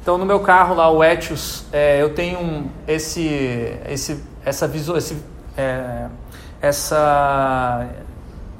Então, 0.00 0.16
no 0.16 0.24
meu 0.24 0.40
carro 0.40 0.74
lá, 0.74 0.90
o 0.90 1.04
Etios, 1.04 1.64
é, 1.72 2.00
eu 2.00 2.14
tenho 2.14 2.38
um, 2.38 2.68
esse, 2.86 3.78
esse, 3.88 4.22
essa, 4.44 4.68
visual, 4.68 4.96
esse, 4.96 5.16
é, 5.56 6.06
essa 6.60 7.86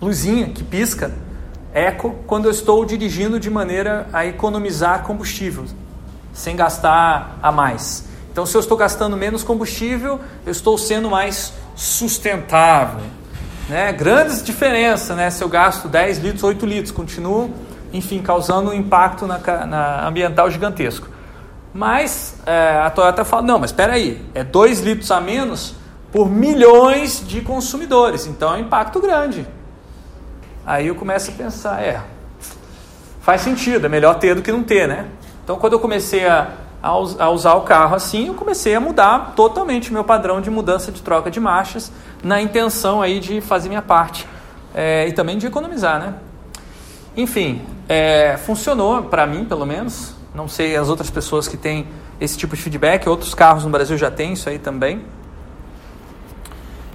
luzinha 0.00 0.48
que 0.48 0.62
pisca 0.62 1.12
eco 1.72 2.14
quando 2.26 2.44
eu 2.44 2.50
estou 2.50 2.85
dirigindo 2.85 3.40
de 3.40 3.50
maneira 3.50 4.07
a 4.12 4.24
economizar 4.26 5.02
combustível, 5.02 5.64
sem 6.33 6.54
gastar 6.54 7.38
a 7.42 7.50
mais. 7.50 8.04
Então, 8.30 8.44
se 8.44 8.57
eu 8.57 8.61
estou 8.61 8.76
gastando 8.76 9.16
menos 9.16 9.42
combustível, 9.42 10.20
eu 10.44 10.52
estou 10.52 10.76
sendo 10.76 11.09
mais 11.11 11.52
sustentável. 11.74 13.00
Né? 13.68 13.92
Grandes 13.92 14.42
diferenças, 14.42 15.16
né? 15.16 15.30
Se 15.30 15.42
eu 15.42 15.48
gasto 15.48 15.88
10 15.88 16.18
litros, 16.18 16.42
8 16.42 16.66
litros, 16.66 16.90
continuo 16.90 17.50
enfim, 17.94 18.20
causando 18.20 18.70
um 18.70 18.74
impacto 18.74 19.24
na, 19.24 19.38
na 19.66 20.09
ambiental 20.09 20.50
gigantesco. 20.50 21.09
Mas 21.72 22.40
é, 22.44 22.80
a 22.85 22.90
Toyota 22.90 23.24
fala, 23.24 23.42
não, 23.42 23.59
mas 23.61 23.70
espera 23.70 23.92
aí, 23.94 24.20
é 24.35 24.42
2 24.42 24.80
litros 24.80 25.11
a 25.12 25.20
menos 25.20 25.76
por 26.14 26.31
milhões 26.31 27.27
de 27.27 27.40
consumidores, 27.40 28.24
então 28.24 28.55
é 28.55 28.59
um 28.59 28.61
impacto 28.61 29.00
grande. 29.00 29.44
Aí 30.64 30.87
eu 30.87 30.94
começo 30.94 31.33
a 31.33 31.35
pensar, 31.35 31.83
é, 31.83 32.00
faz 33.20 33.40
sentido, 33.40 33.87
é 33.87 33.88
melhor 33.88 34.14
ter 34.20 34.37
do 34.37 34.40
que 34.40 34.53
não 34.53 34.62
ter, 34.62 34.87
né? 34.87 35.09
Então 35.42 35.57
quando 35.57 35.72
eu 35.72 35.81
comecei 35.81 36.24
a, 36.24 36.53
a 36.81 37.31
usar 37.31 37.55
o 37.55 37.62
carro 37.62 37.96
assim, 37.96 38.29
eu 38.29 38.35
comecei 38.35 38.77
a 38.77 38.81
mudar 38.81 39.33
totalmente 39.35 39.92
meu 39.92 40.05
padrão 40.05 40.40
de 40.40 40.48
mudança 40.50 40.92
de 40.92 41.03
troca 41.03 41.33
de 41.33 41.40
marchas, 41.40 41.90
na 42.22 42.40
intenção 42.40 43.03
aí 43.03 43.18
de 43.18 43.40
fazer 43.40 43.68
minha 43.68 43.83
parte 43.83 44.24
é, 44.72 45.09
e 45.09 45.12
também 45.12 45.37
de 45.37 45.48
economizar, 45.48 45.98
né? 45.98 46.14
Enfim, 47.16 47.61
é, 47.88 48.37
funcionou 48.37 49.03
para 49.03 49.27
mim, 49.27 49.44
pelo 49.46 49.66
menos. 49.66 50.14
Não 50.33 50.46
sei 50.46 50.77
as 50.77 50.88
outras 50.88 51.11
pessoas 51.11 51.48
que 51.48 51.57
têm 51.57 51.88
esse 52.20 52.38
tipo 52.38 52.55
de 52.55 52.62
feedback. 52.62 53.09
Outros 53.09 53.35
carros 53.35 53.64
no 53.64 53.70
Brasil 53.70 53.98
já 53.98 54.12
têm 54.12 54.35
isso 54.35 54.48
aí 54.48 54.61
também. 54.61 55.03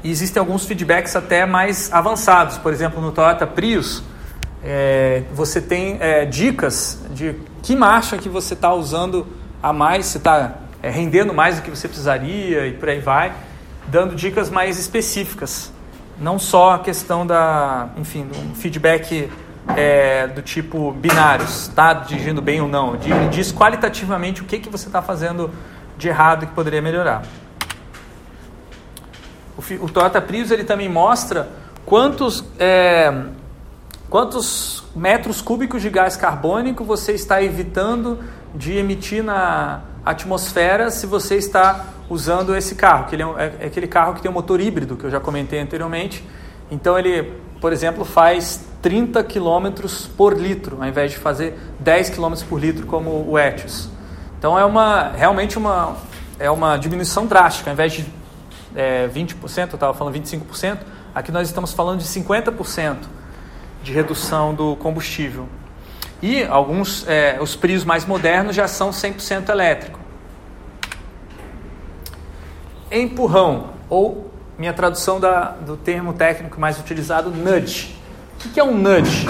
E 0.04 0.10
existem 0.10 0.40
alguns 0.40 0.66
feedbacks 0.66 1.16
até 1.16 1.46
mais 1.46 1.92
avançados. 1.92 2.58
Por 2.58 2.72
exemplo, 2.72 3.02
no 3.02 3.12
Toyota 3.12 3.46
Prius, 3.46 4.02
é, 4.64 5.24
você 5.34 5.62
tem 5.62 5.98
é, 6.00 6.26
dicas 6.26 7.00
de 7.12 7.36
que 7.62 7.76
marcha 7.76 8.18
que 8.18 8.30
você 8.30 8.54
está 8.54 8.74
usando 8.74 9.28
a 9.62 9.74
mais, 9.74 10.06
se 10.06 10.18
está 10.18 10.56
é, 10.82 10.90
rendendo 10.90 11.34
mais 11.34 11.58
do 11.58 11.62
que 11.62 11.70
você 11.70 11.88
precisaria 11.88 12.68
e 12.68 12.74
por 12.74 12.90
aí 12.90 13.00
vai, 13.00 13.34
dando 13.88 14.16
dicas 14.16 14.50
mais 14.50 14.80
específicas. 14.80 15.72
Não 16.20 16.38
só 16.38 16.74
a 16.76 16.80
questão 16.80 17.26
da, 17.26 17.90
enfim, 17.98 18.28
um 18.52 18.56
feedback 18.56 19.30
é, 19.76 20.28
do 20.28 20.42
tipo 20.42 20.92
binários, 20.92 21.64
está 21.64 21.94
dirigindo 21.94 22.42
bem 22.42 22.62
ou 22.62 22.68
não. 22.68 22.98
Diz 23.30 23.52
qualitativamente 23.52 24.42
o 24.42 24.46
que, 24.46 24.60
que 24.60 24.70
você 24.70 24.88
está 24.88 25.02
fazendo 25.02 25.52
de 25.98 26.08
errado 26.08 26.46
que 26.48 26.54
poderia 26.54 26.82
melhorar. 26.82 27.24
O, 29.60 29.86
o 29.86 29.89
Toyota 29.89 30.22
Prius 30.22 30.52
ele 30.52 30.63
também 30.63 30.88
mostra 30.88 31.50
quantos, 31.86 32.45
é, 32.58 33.13
quantos 34.10 34.86
metros 34.95 35.41
cúbicos 35.41 35.82
de 35.82 35.89
gás 35.89 36.15
carbônico 36.15 36.86
você 36.86 37.12
está 37.12 37.43
evitando 37.43 38.19
de 38.56 38.78
emitir 38.78 39.22
na 39.22 39.82
atmosfera 40.06 40.89
se 40.89 41.06
você 41.06 41.36
está 41.36 41.88
usando 42.10 42.56
esse 42.56 42.74
carro, 42.74 43.08
que 43.08 43.15
ele 43.15 43.24
é, 43.24 43.54
é 43.60 43.65
aquele 43.65 43.86
carro 43.86 44.13
que 44.13 44.22
tem 44.22 44.32
um 44.32 44.34
motor 44.34 44.62
híbrido 44.62 44.95
que 44.95 45.04
eu 45.04 45.12
já 45.12 45.19
comentei 45.19 45.60
anteriormente. 45.60 46.24
Então 46.72 46.98
ele, 46.98 47.34
por 47.60 47.74
exemplo, 47.74 48.06
faz 48.06 48.65
30 48.82 49.22
km 49.26 49.86
por 50.15 50.39
litro, 50.39 50.78
ao 50.80 50.88
invés 50.88 51.12
de 51.12 51.17
fazer 51.17 51.60
10 51.80 52.12
km 52.12 52.34
por 52.48 52.62
litro 52.62 52.86
como 52.88 53.30
o 53.30 53.38
Etios. 53.38 53.89
Então 54.38 54.58
é 54.58 54.63
uma 54.63 55.10
realmente 55.10 55.58
uma 55.58 55.98
é 56.39 56.50
uma 56.50 56.78
diminuição 56.78 57.26
drástica, 57.26 57.69
ao 57.69 57.74
invés 57.74 57.91
de 57.91 58.19
é, 58.80 59.08
20%, 59.08 59.36
eu 59.58 59.76
estava 59.76 59.94
falando 59.94 60.15
25%, 60.15 60.80
Aqui 61.13 61.32
nós 61.32 61.48
estamos 61.48 61.74
falando 61.74 62.00
de 62.00 62.06
50% 62.06 62.98
de 63.82 63.92
redução 63.92 64.54
do 64.54 64.76
combustível. 64.76 65.48
E 66.22 66.44
alguns, 66.44 67.08
é, 67.08 67.39
os 67.42 67.56
prios 67.56 67.84
mais 67.84 68.06
modernos 68.06 68.56
já 68.56 68.68
são 68.68 68.92
100% 68.92 69.50
elétrico. 69.50 70.00
Empurrão, 72.92 73.72
ou 73.89 74.32
minha 74.58 74.74
tradução 74.74 75.20
da, 75.20 75.52
do 75.52 75.78
termo 75.78 76.13
técnico 76.13 76.60
mais 76.60 76.80
utilizado, 76.80 77.32
nudge. 77.32 77.96
O 78.46 78.50
que 78.50 78.60
é 78.60 78.63
um 78.63 78.78
nudge? 78.78 79.28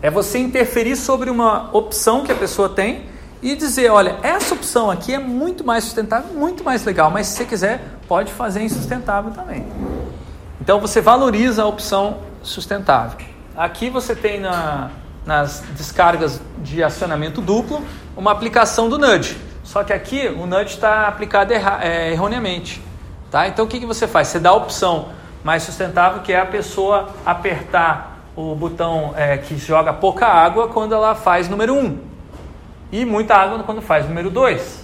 É 0.00 0.10
você 0.10 0.38
interferir 0.38 0.96
sobre 0.96 1.28
uma 1.28 1.70
opção 1.76 2.24
que 2.24 2.32
a 2.32 2.36
pessoa 2.36 2.68
tem 2.68 3.06
e 3.42 3.54
dizer, 3.56 3.90
olha, 3.90 4.16
essa 4.22 4.54
opção 4.54 4.90
aqui 4.90 5.12
é 5.12 5.18
muito 5.18 5.64
mais 5.64 5.84
sustentável, 5.84 6.32
muito 6.32 6.62
mais 6.62 6.84
legal, 6.84 7.10
mas 7.10 7.26
se 7.26 7.36
você 7.36 7.44
quiser, 7.44 7.98
pode 8.12 8.30
fazer 8.30 8.60
insustentável 8.60 9.30
também. 9.30 9.66
Então 10.60 10.78
você 10.78 11.00
valoriza 11.00 11.62
a 11.62 11.66
opção 11.66 12.18
sustentável. 12.42 13.26
Aqui 13.56 13.88
você 13.88 14.14
tem 14.14 14.38
na, 14.38 14.90
nas 15.24 15.64
descargas 15.74 16.38
de 16.58 16.84
acionamento 16.84 17.40
duplo 17.40 17.82
uma 18.14 18.30
aplicação 18.30 18.90
do 18.90 18.98
nudge. 18.98 19.38
Só 19.64 19.82
que 19.82 19.94
aqui 19.94 20.28
o 20.28 20.44
nudge 20.44 20.74
está 20.74 21.08
aplicado 21.08 21.54
erra, 21.54 21.78
é, 21.82 22.12
erroneamente. 22.12 22.82
Tá? 23.30 23.48
Então 23.48 23.64
o 23.64 23.68
que, 23.68 23.80
que 23.80 23.86
você 23.86 24.06
faz? 24.06 24.28
Você 24.28 24.38
dá 24.38 24.50
a 24.50 24.56
opção 24.56 25.08
mais 25.42 25.62
sustentável, 25.62 26.20
que 26.20 26.34
é 26.34 26.40
a 26.40 26.44
pessoa 26.44 27.14
apertar 27.24 28.18
o 28.36 28.54
botão 28.54 29.14
é, 29.16 29.38
que 29.38 29.56
joga 29.56 29.90
pouca 29.90 30.26
água 30.26 30.68
quando 30.68 30.94
ela 30.94 31.14
faz 31.14 31.48
número 31.48 31.72
1. 31.72 31.78
Um 31.78 31.98
e 32.92 33.06
muita 33.06 33.36
água 33.36 33.62
quando 33.62 33.80
faz 33.80 34.06
número 34.06 34.28
2. 34.28 34.81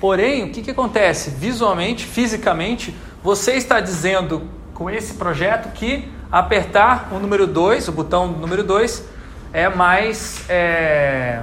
Porém, 0.00 0.44
o 0.44 0.50
que, 0.50 0.62
que 0.62 0.70
acontece? 0.70 1.30
Visualmente, 1.30 2.06
fisicamente, 2.06 2.94
você 3.22 3.54
está 3.54 3.80
dizendo 3.80 4.48
com 4.72 4.88
esse 4.88 5.14
projeto 5.14 5.72
que 5.72 6.08
apertar 6.30 7.08
o 7.10 7.18
número 7.18 7.46
2, 7.46 7.88
o 7.88 7.92
botão 7.92 8.28
número 8.28 8.62
2, 8.62 9.04
é 9.52 9.68
mais, 9.68 10.44
é, 10.48 11.42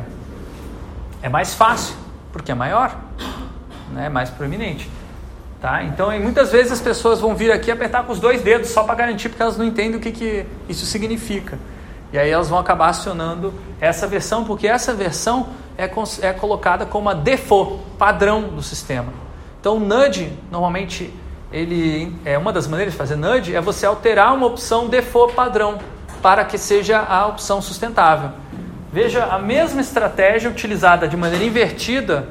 é 1.21 1.27
mais 1.27 1.53
fácil, 1.53 1.95
porque 2.31 2.51
é 2.51 2.55
maior, 2.55 2.95
né? 3.91 4.05
é 4.05 4.09
mais 4.09 4.29
proeminente. 4.29 4.89
Tá? 5.59 5.83
Então, 5.83 6.17
muitas 6.19 6.51
vezes 6.51 6.71
as 6.71 6.81
pessoas 6.81 7.19
vão 7.19 7.35
vir 7.35 7.51
aqui 7.51 7.71
apertar 7.71 8.03
com 8.03 8.13
os 8.13 8.19
dois 8.19 8.41
dedos 8.41 8.69
só 8.69 8.83
para 8.83 8.95
garantir, 8.95 9.29
porque 9.29 9.41
elas 9.41 9.57
não 9.57 9.65
entendem 9.65 9.97
o 9.97 9.99
que, 9.99 10.11
que 10.11 10.45
isso 10.69 10.85
significa. 10.85 11.57
E 12.13 12.17
aí 12.17 12.29
elas 12.29 12.47
vão 12.47 12.59
acabar 12.59 12.89
acionando 12.89 13.53
essa 13.81 14.07
versão, 14.07 14.45
porque 14.45 14.67
essa 14.67 14.93
versão 14.93 15.49
é, 15.77 15.89
é 16.21 16.33
colocada 16.33 16.85
como 16.85 17.09
a 17.09 17.13
default, 17.13 17.81
padrão 17.97 18.49
do 18.49 18.61
sistema. 18.61 19.13
Então, 19.59 19.77
o 19.77 19.79
nudge, 19.79 20.31
normalmente, 20.51 21.13
ele 21.51 22.15
é 22.25 22.37
uma 22.37 22.51
das 22.51 22.67
maneiras 22.67 22.93
de 22.93 22.97
fazer 22.97 23.15
nudge 23.15 23.55
é 23.55 23.61
você 23.61 23.85
alterar 23.85 24.33
uma 24.33 24.45
opção 24.45 24.87
default 24.87 25.33
padrão 25.33 25.79
para 26.21 26.43
que 26.43 26.57
seja 26.57 26.99
a 26.99 27.27
opção 27.27 27.61
sustentável. 27.61 28.31
Veja 28.91 29.25
a 29.25 29.39
mesma 29.39 29.81
estratégia 29.81 30.49
utilizada 30.49 31.07
de 31.07 31.17
maneira 31.17 31.43
invertida 31.43 32.29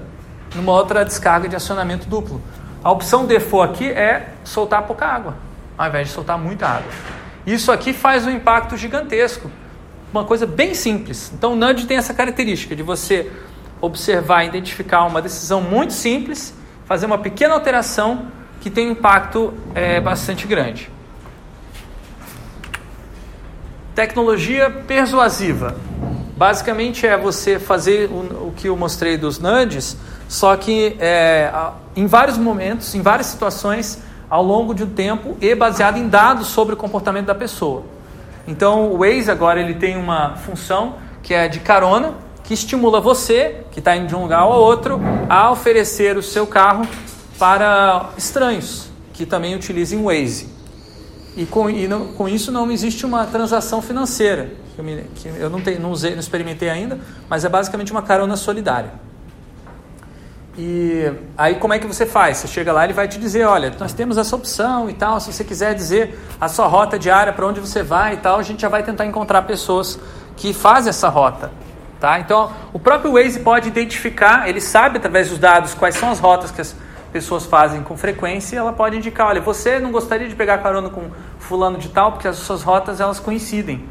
numa 0.55 0.73
outra 0.73 1.05
descarga 1.05 1.49
de 1.49 1.57
acionamento 1.57 2.09
duplo. 2.09 2.41
A 2.83 2.91
opção 2.91 3.27
default 3.27 3.73
aqui 3.73 3.91
é 3.91 4.31
soltar 4.45 4.83
pouca 4.83 5.07
água, 5.07 5.37
ao 5.77 5.89
invés 5.89 6.09
de 6.09 6.15
soltar 6.15 6.39
muita 6.39 6.67
água. 6.67 6.91
Isso 7.47 7.71
aqui 7.71 7.93
faz 7.93 8.27
um 8.27 8.31
impacto 8.31 8.77
gigantesco 8.77 9.51
uma 10.15 10.25
coisa 10.25 10.47
bem 10.47 10.75
simples. 10.75 11.33
Então, 11.35 11.55
o 11.55 11.57
nudge 11.57 11.87
tem 11.87 11.97
essa 11.97 12.15
característica 12.15 12.77
de 12.77 12.85
você 12.85 13.33
observar, 13.81 14.45
identificar 14.45 15.05
uma 15.07 15.21
decisão 15.21 15.61
muito 15.61 15.93
simples, 15.93 16.55
fazer 16.87 17.07
uma 17.07 17.19
pequena 17.19 17.55
alteração 17.55 18.29
que 18.61 18.71
tem 18.71 18.89
um 18.89 18.93
impacto 18.93 19.53
é, 19.75 20.01
bastante 20.01 20.47
grande. 20.47 20.89
Tecnologia 23.93 24.71
persuasiva. 24.71 25.77
Basicamente 26.37 27.07
é 27.07 27.17
você 27.17 27.59
fazer 27.59 28.09
o, 28.09 28.49
o 28.49 28.55
que 28.57 28.69
eu 28.69 28.77
mostrei 28.77 29.17
dos 29.17 29.41
nudges, 29.41 29.97
só 30.29 30.57
que 30.57 30.97
é, 31.01 31.53
em 31.97 32.07
vários 32.07 32.39
momentos, 32.39 32.95
em 32.95 33.03
várias 33.03 33.27
situações, 33.27 34.01
ao 34.31 34.45
longo 34.45 34.75
de 34.75 34.85
um 34.85 34.91
tempo 34.91 35.37
e 35.41 35.53
baseado 35.57 35.97
em 35.97 36.09
dados 36.09 36.47
sobre 36.47 36.75
o 36.75 36.77
comportamento 36.77 37.27
da 37.27 37.35
pessoa. 37.35 37.94
Então 38.47 38.93
o 38.93 38.99
Waze 38.99 39.31
agora 39.31 39.61
ele 39.61 39.75
tem 39.75 39.97
uma 39.97 40.37
função 40.37 40.97
que 41.23 41.33
é 41.33 41.49
de 41.49 41.61
carona, 41.61 42.15
que 42.43 42.53
estimula 42.53 43.01
você, 43.01 43.65
que 43.71 43.79
está 43.79 43.97
indo 43.97 44.09
de 44.09 44.15
um 44.15 44.23
lugar 44.23 44.41
ao 44.41 44.53
outro, 44.53 45.01
a 45.29 45.51
oferecer 45.51 46.17
o 46.17 46.23
seu 46.23 46.47
carro 46.47 46.87
para 47.39 48.11
estranhos 48.17 48.93
que 49.15 49.25
também 49.25 49.55
utilizem 49.55 49.99
o 49.99 50.05
Waze. 50.05 50.49
E 51.37 51.47
com, 51.47 51.71
e 51.71 51.89
não, 51.89 52.09
com 52.09 52.29
isso 52.29 52.53
não 52.53 52.71
existe 52.71 53.07
uma 53.07 53.25
transação 53.27 53.81
financeira, 53.81 54.51
que 54.75 54.81
eu, 54.81 54.85
me, 54.85 55.05
que 55.15 55.29
eu 55.29 55.49
não, 55.49 55.61
não, 55.81 55.91
usei, 55.91 56.13
não 56.13 56.21
experimentei 56.21 56.69
ainda, 56.69 56.99
mas 57.29 57.45
é 57.45 57.49
basicamente 57.49 57.91
uma 57.91 58.03
carona 58.03 58.37
solidária. 58.37 58.93
E 60.57 61.13
aí 61.37 61.57
como 61.57 61.75
é 61.75 61.79
que 61.79 61.87
você 61.87 62.07
faz? 62.07 62.39
Você 62.39 62.49
chega 62.49 62.73
lá, 62.73 62.85
ele 62.85 62.93
vai 62.93 63.09
te 63.09 63.19
dizer, 63.19 63.45
olha, 63.45 63.75
nós 63.79 63.93
temos 63.93 64.17
essa 64.17 64.37
opção 64.37 64.89
e 64.89 64.95
tal, 64.95 65.19
se 65.19 65.33
você 65.33 65.43
quiser 65.43 65.75
dizer 65.75 66.19
a 66.41 66.49
sua 66.49 66.67
rota 66.67 66.97
diária 66.97 67.33
para 67.33 67.45
onde 67.45 67.59
você 67.59 67.83
vai 67.83 68.15
e 68.15 68.17
tal, 68.19 68.39
a 68.39 68.43
gente 68.43 68.63
já 68.63 68.69
vai 68.69 68.83
tentar 68.83 69.05
encontrar 69.05 69.43
pessoas 69.43 69.99
que 70.37 70.53
fazem 70.53 70.91
essa 70.91 71.09
rota. 71.09 71.51
Tá? 71.99 72.21
Então, 72.21 72.53
o 72.73 72.79
próprio 72.79 73.13
Waze 73.15 73.41
pode 73.41 73.69
identificar, 73.69 74.49
ele 74.49 74.61
sabe 74.61 74.99
através 74.99 75.31
dos 75.31 75.39
dados 75.39 75.75
quais 75.75 75.97
são 75.97 76.11
as 76.11 76.21
rotas 76.21 76.51
que 76.51 76.61
as 76.61 76.77
pessoas 77.13 77.47
fazem 77.47 77.83
com 77.83 77.97
frequência, 77.97 78.57
e 78.57 78.59
ela 78.59 78.73
pode 78.73 78.97
indicar, 78.97 79.29
olha, 79.29 79.41
você 79.41 79.81
não 79.81 79.91
gostaria 79.91 80.29
de 80.29 80.37
pegar 80.37 80.59
carona 80.59 80.91
com 80.91 81.11
fulano 81.39 81.79
de 81.79 81.89
tal, 81.89 82.13
porque 82.13 82.29
as 82.29 82.37
suas 82.37 82.63
rotas 82.63 83.01
elas 83.01 83.19
coincidem. 83.19 83.85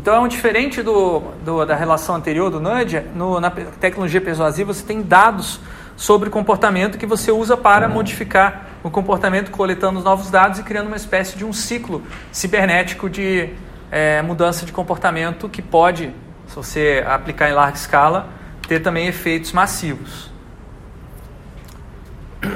Então, 0.00 0.14
é 0.14 0.18
um 0.18 0.28
diferente 0.28 0.82
do, 0.82 1.20
do, 1.44 1.66
da 1.66 1.76
relação 1.76 2.14
anterior 2.14 2.50
do 2.50 2.58
nudge, 2.58 3.02
no, 3.14 3.38
na 3.38 3.50
tecnologia 3.50 4.18
persuasiva 4.18 4.72
você 4.72 4.82
tem 4.82 5.02
dados 5.02 5.60
sobre 5.94 6.30
comportamento 6.30 6.96
que 6.96 7.04
você 7.04 7.30
usa 7.30 7.54
para 7.54 7.86
modificar 7.86 8.66
o 8.82 8.90
comportamento, 8.90 9.50
coletando 9.50 10.00
novos 10.00 10.30
dados 10.30 10.58
e 10.58 10.62
criando 10.62 10.86
uma 10.86 10.96
espécie 10.96 11.36
de 11.36 11.44
um 11.44 11.52
ciclo 11.52 12.02
cibernético 12.32 13.10
de 13.10 13.50
é, 13.90 14.22
mudança 14.22 14.64
de 14.64 14.72
comportamento 14.72 15.50
que 15.50 15.60
pode, 15.60 16.14
se 16.46 16.56
você 16.56 17.04
aplicar 17.06 17.50
em 17.50 17.52
larga 17.52 17.76
escala, 17.76 18.30
ter 18.66 18.80
também 18.80 19.06
efeitos 19.06 19.52
massivos. 19.52 20.30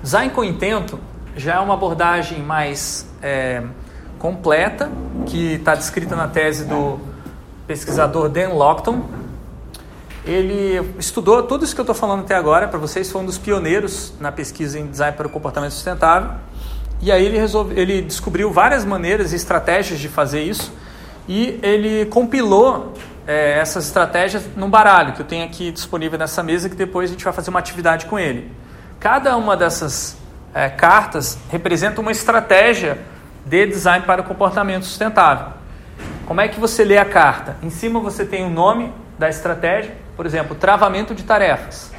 Design 0.00 0.30
com 0.30 0.44
intento 0.44 1.00
já 1.36 1.54
é 1.54 1.58
uma 1.58 1.74
abordagem 1.74 2.44
mais 2.44 3.12
é, 3.20 3.60
completa, 4.24 4.90
que 5.26 5.56
está 5.56 5.74
descrita 5.74 6.16
na 6.16 6.26
tese 6.26 6.64
do 6.64 6.98
pesquisador 7.66 8.30
Dan 8.30 8.54
Lockton. 8.54 9.04
Ele 10.24 10.94
estudou 10.98 11.42
tudo 11.42 11.62
isso 11.62 11.74
que 11.74 11.80
eu 11.82 11.82
estou 11.82 11.94
falando 11.94 12.20
até 12.20 12.34
agora 12.34 12.66
para 12.66 12.78
vocês, 12.78 13.12
foi 13.12 13.20
um 13.20 13.26
dos 13.26 13.36
pioneiros 13.36 14.14
na 14.18 14.32
pesquisa 14.32 14.78
em 14.78 14.86
design 14.86 15.14
para 15.14 15.26
o 15.26 15.30
comportamento 15.30 15.72
sustentável. 15.72 16.30
E 17.02 17.12
aí 17.12 17.22
ele, 17.22 17.36
resolve, 17.36 17.78
ele 17.78 18.00
descobriu 18.00 18.50
várias 18.50 18.82
maneiras 18.82 19.34
e 19.34 19.36
estratégias 19.36 20.00
de 20.00 20.08
fazer 20.08 20.42
isso 20.42 20.72
e 21.28 21.60
ele 21.62 22.06
compilou 22.06 22.94
é, 23.26 23.58
essas 23.58 23.84
estratégias 23.84 24.44
num 24.56 24.70
baralho 24.70 25.12
que 25.12 25.20
eu 25.20 25.26
tenho 25.26 25.44
aqui 25.44 25.70
disponível 25.70 26.18
nessa 26.18 26.42
mesa 26.42 26.70
que 26.70 26.76
depois 26.76 27.10
a 27.10 27.12
gente 27.12 27.22
vai 27.22 27.34
fazer 27.34 27.50
uma 27.50 27.58
atividade 27.58 28.06
com 28.06 28.18
ele. 28.18 28.50
Cada 28.98 29.36
uma 29.36 29.54
dessas 29.54 30.16
é, 30.54 30.70
cartas 30.70 31.38
representa 31.50 32.00
uma 32.00 32.10
estratégia 32.10 33.12
de 33.44 33.66
design 33.66 34.04
para 34.06 34.20
o 34.20 34.24
comportamento 34.24 34.84
sustentável. 34.84 35.48
Como 36.26 36.40
é 36.40 36.48
que 36.48 36.58
você 36.58 36.84
lê 36.84 36.96
a 36.96 37.04
carta? 37.04 37.56
Em 37.62 37.70
cima 37.70 38.00
você 38.00 38.24
tem 38.24 38.44
o 38.44 38.50
nome 38.50 38.92
da 39.18 39.28
estratégia, 39.28 39.94
por 40.16 40.24
exemplo, 40.24 40.54
travamento 40.54 41.14
de 41.14 41.22
tarefas. 41.22 41.92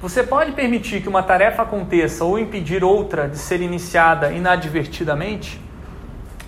Você 0.00 0.22
pode 0.22 0.52
permitir 0.52 1.00
que 1.00 1.08
uma 1.08 1.22
tarefa 1.22 1.62
aconteça 1.62 2.24
ou 2.24 2.38
impedir 2.38 2.84
outra 2.84 3.28
de 3.28 3.38
ser 3.38 3.60
iniciada 3.60 4.30
inadvertidamente? 4.30 5.60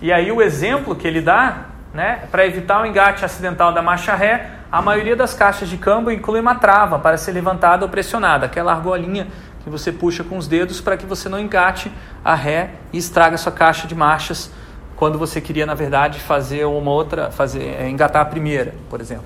E 0.01 0.13
aí 0.13 0.31
o 0.31 0.41
exemplo 0.41 0.95
que 0.95 1.07
ele 1.07 1.19
dá, 1.19 1.65
né, 1.93 2.23
para 2.31 2.45
evitar 2.45 2.81
o 2.81 2.85
engate 2.85 3.25
acidental 3.25 3.73
da 3.73 3.81
marcha 3.81 4.15
ré, 4.15 4.51
a 4.71 4.81
maioria 4.81 5.15
das 5.15 5.33
caixas 5.33 5.67
de 5.67 5.77
câmbio 5.77 6.11
inclui 6.11 6.39
uma 6.39 6.55
trava 6.55 6.99
para 6.99 7.17
ser 7.17 7.31
levantada 7.31 7.83
ou 7.83 7.89
pressionada, 7.89 8.45
aquela 8.45 8.71
argolinha 8.71 9.27
que 9.63 9.69
você 9.69 9.91
puxa 9.91 10.23
com 10.23 10.37
os 10.37 10.47
dedos 10.47 10.81
para 10.81 10.97
que 10.97 11.05
você 11.05 11.27
não 11.29 11.39
engate 11.39 11.91
a 12.23 12.35
ré 12.35 12.71
e 12.93 12.97
estraga 12.97 13.35
a 13.35 13.37
sua 13.37 13.51
caixa 13.51 13.87
de 13.87 13.95
marchas 13.95 14.49
quando 14.95 15.17
você 15.17 15.39
queria, 15.39 15.65
na 15.65 15.73
verdade, 15.73 16.19
fazer 16.19 16.65
uma 16.65 16.91
outra, 16.91 17.31
fazer, 17.31 17.63
é, 17.63 17.89
engatar 17.89 18.21
a 18.21 18.25
primeira, 18.25 18.73
por 18.89 18.99
exemplo. 18.99 19.25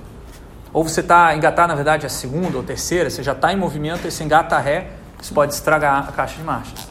Ou 0.71 0.83
você 0.83 0.99
está 0.99 1.35
engatar, 1.35 1.67
na 1.67 1.75
verdade, 1.75 2.05
a 2.05 2.09
segunda 2.09 2.57
ou 2.57 2.63
terceira, 2.63 3.09
você 3.09 3.23
já 3.23 3.31
está 3.31 3.51
em 3.51 3.55
movimento 3.55 4.07
e 4.07 4.11
você 4.11 4.23
engata 4.23 4.55
a 4.55 4.59
ré, 4.59 4.89
isso 5.21 5.33
pode 5.33 5.53
estragar 5.53 6.07
a 6.07 6.11
caixa 6.11 6.35
de 6.35 6.43
marchas. 6.43 6.87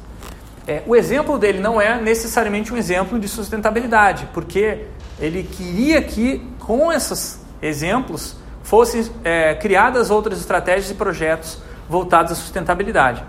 É, 0.67 0.83
o 0.87 0.95
exemplo 0.95 1.39
dele 1.39 1.61
não 1.61 1.81
é 1.81 2.01
necessariamente 2.01 2.73
um 2.73 2.77
exemplo 2.77 3.19
de 3.19 3.29
sustentabilidade, 3.29 4.29
porque 4.33 4.87
ele 5.21 5.43
queria 5.43 6.01
que, 6.03 6.45
com 6.59 6.93
esses 6.93 7.41
exemplos, 7.61 8.37
fossem 8.63 9.09
é, 9.25 9.55
criadas 9.55 10.11
outras 10.11 10.39
estratégias 10.39 10.91
e 10.91 10.95
projetos 10.95 11.59
voltados 11.89 12.33
à 12.33 12.35
sustentabilidade. 12.35 13.23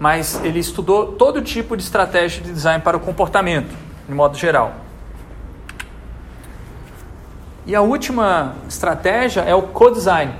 mas 0.00 0.40
ele 0.42 0.58
estudou 0.58 1.12
todo 1.12 1.42
tipo 1.42 1.76
de 1.76 1.82
estratégia 1.82 2.42
de 2.42 2.50
design 2.50 2.82
para 2.82 2.96
o 2.96 3.00
comportamento, 3.00 3.76
de 4.08 4.14
modo 4.14 4.34
geral. 4.34 4.72
E 7.66 7.74
a 7.74 7.82
última 7.82 8.56
estratégia 8.66 9.42
é 9.42 9.54
o 9.54 9.60
co-design. 9.60 10.34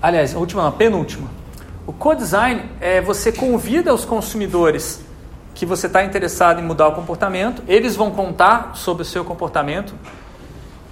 Aliás, 0.00 0.34
a 0.34 0.38
última, 0.38 0.68
a 0.68 0.70
penúltima. 0.70 1.30
O 1.86 1.92
co-design 1.94 2.70
é 2.82 3.00
você 3.00 3.32
convida 3.32 3.94
os 3.94 4.04
consumidores 4.04 5.02
que 5.54 5.64
você 5.64 5.86
está 5.86 6.04
interessado 6.04 6.60
em 6.60 6.64
mudar 6.64 6.88
o 6.88 6.92
comportamento, 6.92 7.62
eles 7.66 7.96
vão 7.96 8.10
contar 8.10 8.72
sobre 8.74 9.04
o 9.04 9.06
seu 9.06 9.24
comportamento 9.24 9.94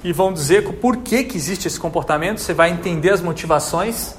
e 0.03 0.13
vão 0.13 0.33
dizer 0.33 0.63
por 0.81 0.99
que, 0.99 1.25
que 1.25 1.37
existe 1.37 1.69
esse 1.69 1.79
comportamento, 1.79 2.39
você 2.39 2.55
vai 2.55 2.71
entender 2.71 3.11
as 3.11 3.21
motivações. 3.21 4.17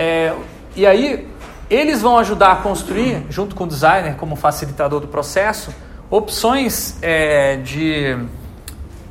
É, 0.00 0.32
e 0.76 0.86
aí, 0.86 1.26
eles 1.68 2.00
vão 2.00 2.18
ajudar 2.18 2.52
a 2.52 2.56
construir, 2.56 3.26
junto 3.28 3.56
com 3.56 3.64
o 3.64 3.66
designer 3.66 4.14
como 4.14 4.36
facilitador 4.36 5.00
do 5.00 5.08
processo, 5.08 5.74
opções 6.08 6.96
é, 7.02 7.56
de 7.56 8.16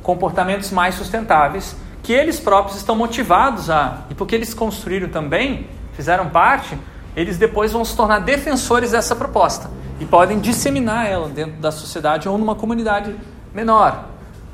comportamentos 0.01 0.71
mais 0.71 0.95
sustentáveis 0.95 1.75
que 2.01 2.13
eles 2.13 2.39
próprios 2.39 2.77
estão 2.77 2.95
motivados 2.95 3.69
a. 3.69 4.05
E 4.09 4.15
porque 4.15 4.33
eles 4.33 4.53
construíram 4.53 5.09
também, 5.09 5.67
fizeram 5.91 6.29
parte, 6.29 6.77
eles 7.17 7.37
depois 7.37 7.73
vão 7.73 7.83
se 7.83 7.93
tornar 7.93 8.19
defensores 8.19 8.91
dessa 8.91 9.13
proposta 9.13 9.69
e 9.99 10.05
podem 10.05 10.39
disseminar 10.39 11.05
ela 11.05 11.27
dentro 11.27 11.59
da 11.59 11.69
sociedade 11.69 12.29
ou 12.29 12.37
numa 12.37 12.55
comunidade 12.55 13.13
menor. 13.53 14.05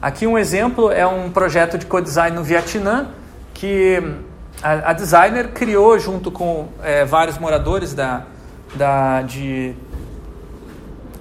Aqui 0.01 0.25
um 0.25 0.35
exemplo 0.35 0.91
é 0.91 1.05
um 1.05 1.29
projeto 1.29 1.77
de 1.77 1.85
co-design 1.85 2.35
no 2.35 2.43
Vietnã 2.43 3.09
que 3.53 4.01
a, 4.61 4.91
a 4.91 4.93
designer 4.93 5.49
criou 5.49 5.97
junto 5.97 6.31
com 6.31 6.67
é, 6.81 7.05
vários 7.05 7.37
moradores 7.37 7.93
da, 7.93 8.23
da 8.75 9.21
de 9.21 9.75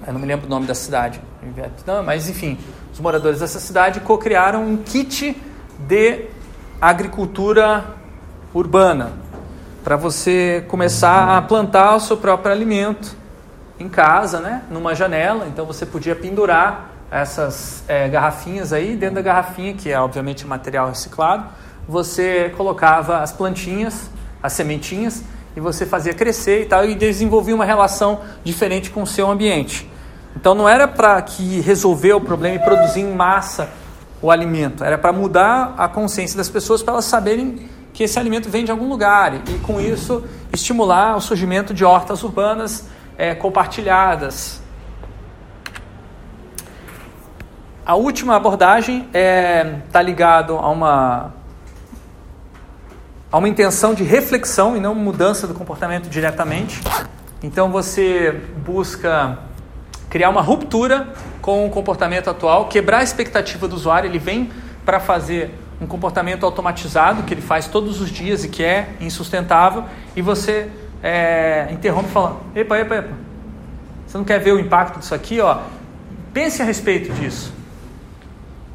eu 0.05 0.13
não 0.13 0.19
me 0.19 0.27
lembro 0.27 0.47
o 0.47 0.49
nome 0.49 0.65
da 0.65 0.75
cidade 0.75 1.21
Vietnã, 1.41 2.01
mas 2.01 2.29
enfim, 2.29 2.57
os 2.91 2.99
moradores 2.99 3.39
dessa 3.39 3.59
cidade 3.59 3.99
co-criaram 4.01 4.63
um 4.63 4.77
kit 4.77 5.35
de 5.79 6.25
agricultura 6.81 7.85
urbana 8.53 9.11
para 9.83 9.95
você 9.95 10.63
começar 10.67 11.37
a 11.37 11.41
plantar 11.41 11.95
o 11.95 11.99
seu 11.99 12.17
próprio 12.17 12.51
alimento 12.51 13.15
em 13.79 13.89
casa, 13.89 14.39
né, 14.39 14.63
numa 14.69 14.95
janela. 14.95 15.45
Então 15.47 15.65
você 15.65 15.85
podia 15.85 16.15
pendurar 16.15 16.89
essas 17.11 17.83
é, 17.87 18.07
garrafinhas 18.07 18.71
aí 18.73 18.95
dentro 18.95 19.15
da 19.15 19.21
garrafinha, 19.21 19.73
que 19.73 19.91
é 19.91 19.99
obviamente 19.99 20.45
material 20.47 20.87
reciclado. 20.87 21.45
Você 21.87 22.53
colocava 22.55 23.19
as 23.19 23.31
plantinhas, 23.31 24.09
as 24.41 24.53
sementinhas 24.53 25.23
e 25.55 25.59
você 25.59 25.85
fazia 25.85 26.13
crescer 26.13 26.63
e 26.63 26.65
tal 26.65 26.85
e 26.85 26.95
desenvolvia 26.95 27.53
uma 27.53 27.65
relação 27.65 28.21
diferente 28.43 28.89
com 28.89 29.03
o 29.03 29.07
seu 29.07 29.29
ambiente. 29.29 29.89
Então 30.35 30.55
não 30.55 30.67
era 30.67 30.87
para 30.87 31.21
que 31.21 31.61
resolver 31.61 32.13
o 32.13 32.21
problema 32.21 32.55
e 32.55 32.59
produzir 32.59 33.01
em 33.01 33.13
massa 33.13 33.69
o 34.21 34.31
alimento, 34.31 34.85
era 34.85 34.97
para 34.97 35.11
mudar 35.11 35.75
a 35.77 35.87
consciência 35.87 36.37
das 36.37 36.49
pessoas 36.49 36.81
para 36.81 36.93
elas 36.93 37.05
saberem 37.05 37.69
que 37.91 38.03
esse 38.03 38.17
alimento 38.17 38.49
vem 38.49 38.63
de 38.63 38.71
algum 38.71 38.87
lugar 38.87 39.35
e 39.35 39.59
com 39.59 39.79
isso 39.79 40.23
estimular 40.51 41.15
o 41.17 41.21
surgimento 41.21 41.73
de 41.73 41.83
hortas 41.83 42.23
urbanas 42.23 42.87
é, 43.17 43.35
compartilhadas. 43.35 44.61
A 47.85 47.95
última 47.95 48.37
abordagem 48.37 48.99
está 49.07 49.19
é, 49.19 49.81
tá 49.91 50.01
ligado 50.01 50.55
a 50.55 50.69
uma 50.69 51.33
a 53.33 53.39
uma 53.39 53.49
intenção 53.49 53.95
de 53.95 54.03
reflexão 54.03 54.77
e 54.77 54.79
não 54.79 54.93
mudança 54.93 55.47
do 55.47 55.55
comportamento 55.55 56.07
diretamente. 56.07 56.79
Então 57.41 57.71
você 57.71 58.43
busca 58.63 59.39
criar 60.07 60.29
uma 60.29 60.39
ruptura 60.39 61.07
com 61.41 61.65
o 61.65 61.69
comportamento 61.71 62.29
atual, 62.29 62.67
quebrar 62.67 62.99
a 62.99 63.03
expectativa 63.03 63.67
do 63.67 63.75
usuário. 63.75 64.07
Ele 64.07 64.19
vem 64.19 64.51
para 64.85 64.99
fazer 64.99 65.49
um 65.81 65.87
comportamento 65.87 66.45
automatizado 66.45 67.23
que 67.23 67.33
ele 67.33 67.41
faz 67.41 67.65
todos 67.65 67.99
os 67.99 68.11
dias 68.11 68.43
e 68.43 68.49
que 68.49 68.63
é 68.63 68.89
insustentável, 69.01 69.85
e 70.15 70.21
você 70.21 70.69
é, 71.01 71.69
interrompe 71.71 72.09
e 72.09 72.11
fala: 72.11 72.39
Epa, 72.53 72.77
epa, 72.77 72.95
epa, 72.97 73.13
você 74.05 74.15
não 74.15 74.25
quer 74.25 74.39
ver 74.39 74.51
o 74.51 74.59
impacto 74.59 74.99
disso 74.99 75.15
aqui? 75.15 75.41
Ó? 75.41 75.57
Pense 76.31 76.61
a 76.61 76.65
respeito 76.65 77.11
disso. 77.13 77.51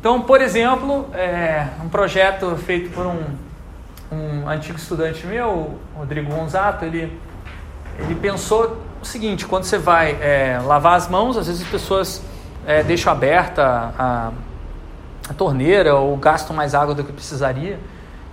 Então, 0.00 0.20
por 0.22 0.40
exemplo, 0.40 1.08
é, 1.14 1.68
um 1.80 1.88
projeto 1.88 2.56
feito 2.56 2.90
por 2.90 3.06
um, 3.06 3.22
um 4.10 4.48
antigo 4.48 4.78
estudante 4.78 5.26
meu, 5.26 5.78
Rodrigo 5.96 6.32
Gonzato, 6.32 6.84
ele, 6.84 7.20
ele 7.98 8.14
pensou 8.14 8.78
o 9.02 9.04
seguinte: 9.04 9.46
quando 9.46 9.64
você 9.64 9.78
vai 9.78 10.12
é, 10.12 10.60
lavar 10.64 10.96
as 10.96 11.08
mãos, 11.08 11.36
às 11.36 11.46
vezes 11.46 11.62
as 11.62 11.68
pessoas 11.68 12.22
é, 12.66 12.82
deixam 12.82 13.12
aberta 13.12 13.92
a, 13.98 14.32
a, 15.28 15.34
torneira 15.34 15.94
ou 15.94 16.16
gastam 16.16 16.56
mais 16.56 16.74
água 16.74 16.94
do 16.94 17.04
que 17.04 17.12
precisaria. 17.12 17.78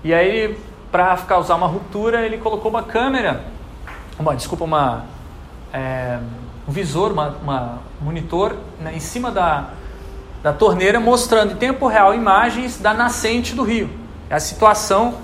E 0.04 0.14
aí, 0.14 0.58
para 0.92 1.16
causar 1.18 1.56
uma 1.56 1.68
ruptura, 1.68 2.26
ele 2.26 2.38
colocou 2.38 2.70
uma 2.72 2.84
câmera, 2.84 3.44
uma, 4.18 4.36
desculpa, 4.36 4.64
uma, 4.64 5.06
é, 5.74 6.20
um 6.68 6.72
visor, 6.72 7.12
uma, 7.12 7.36
uma 7.42 7.80
monitor 8.00 8.56
né, 8.80 8.94
em 8.96 9.00
cima 9.00 9.32
da, 9.32 9.70
da 10.42 10.54
torneira, 10.54 11.00
mostrando 11.00 11.54
em 11.54 11.56
tempo 11.56 11.88
real 11.88 12.14
imagens 12.14 12.80
da 12.80 12.94
nascente 12.94 13.54
do 13.56 13.64
rio. 13.64 13.90
A 14.30 14.40
situação 14.40 15.16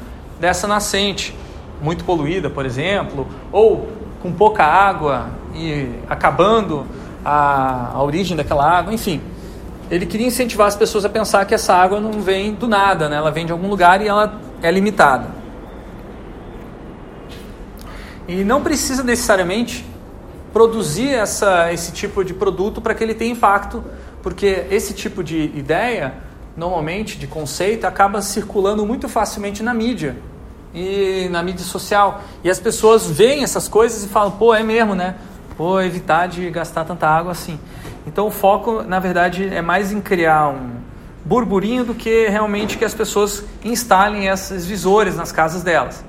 dessa 0.41 0.67
nascente, 0.67 1.35
muito 1.79 2.03
poluída, 2.03 2.49
por 2.49 2.65
exemplo, 2.65 3.27
ou 3.51 3.87
com 4.21 4.33
pouca 4.33 4.63
água 4.63 5.29
e 5.53 5.87
acabando 6.09 6.85
a, 7.23 7.91
a 7.93 8.03
origem 8.03 8.35
daquela 8.35 8.67
água, 8.67 8.91
enfim. 8.91 9.21
Ele 9.89 10.05
queria 10.05 10.25
incentivar 10.25 10.67
as 10.67 10.75
pessoas 10.75 11.05
a 11.05 11.09
pensar 11.09 11.45
que 11.45 11.53
essa 11.53 11.75
água 11.75 11.99
não 11.99 12.21
vem 12.21 12.55
do 12.55 12.67
nada, 12.67 13.07
né? 13.07 13.17
ela 13.17 13.29
vem 13.29 13.45
de 13.45 13.51
algum 13.51 13.69
lugar 13.69 14.01
e 14.01 14.07
ela 14.07 14.41
é 14.63 14.71
limitada. 14.71 15.27
E 18.27 18.43
não 18.43 18.63
precisa 18.63 19.03
necessariamente 19.03 19.85
produzir 20.51 21.09
essa, 21.09 21.71
esse 21.71 21.91
tipo 21.91 22.23
de 22.23 22.33
produto 22.33 22.81
para 22.81 22.95
que 22.95 23.03
ele 23.03 23.13
tenha 23.13 23.31
impacto, 23.31 23.83
porque 24.23 24.65
esse 24.71 24.93
tipo 24.93 25.23
de 25.23 25.51
ideia, 25.55 26.15
normalmente, 26.57 27.19
de 27.19 27.27
conceito, 27.27 27.85
acaba 27.85 28.21
circulando 28.21 28.85
muito 28.85 29.07
facilmente 29.07 29.61
na 29.61 29.73
mídia 29.73 30.15
e 30.73 31.27
na 31.29 31.43
mídia 31.43 31.65
social. 31.65 32.21
E 32.43 32.49
as 32.49 32.59
pessoas 32.59 33.05
veem 33.05 33.43
essas 33.43 33.67
coisas 33.67 34.03
e 34.03 34.07
falam, 34.07 34.31
pô, 34.31 34.53
é 34.53 34.63
mesmo, 34.63 34.95
né? 34.95 35.15
Pô, 35.57 35.79
evitar 35.81 36.27
de 36.27 36.49
gastar 36.49 36.85
tanta 36.85 37.07
água 37.07 37.31
assim. 37.31 37.59
Então 38.07 38.27
o 38.27 38.31
foco, 38.31 38.81
na 38.83 38.99
verdade, 38.99 39.47
é 39.53 39.61
mais 39.61 39.91
em 39.91 40.01
criar 40.01 40.49
um 40.49 40.71
burburinho 41.23 41.83
do 41.83 41.93
que 41.93 42.27
realmente 42.27 42.77
que 42.77 42.85
as 42.85 42.93
pessoas 42.93 43.43
instalem 43.63 44.27
esses 44.27 44.65
visores 44.65 45.15
nas 45.15 45.31
casas 45.31 45.61
delas. 45.63 46.03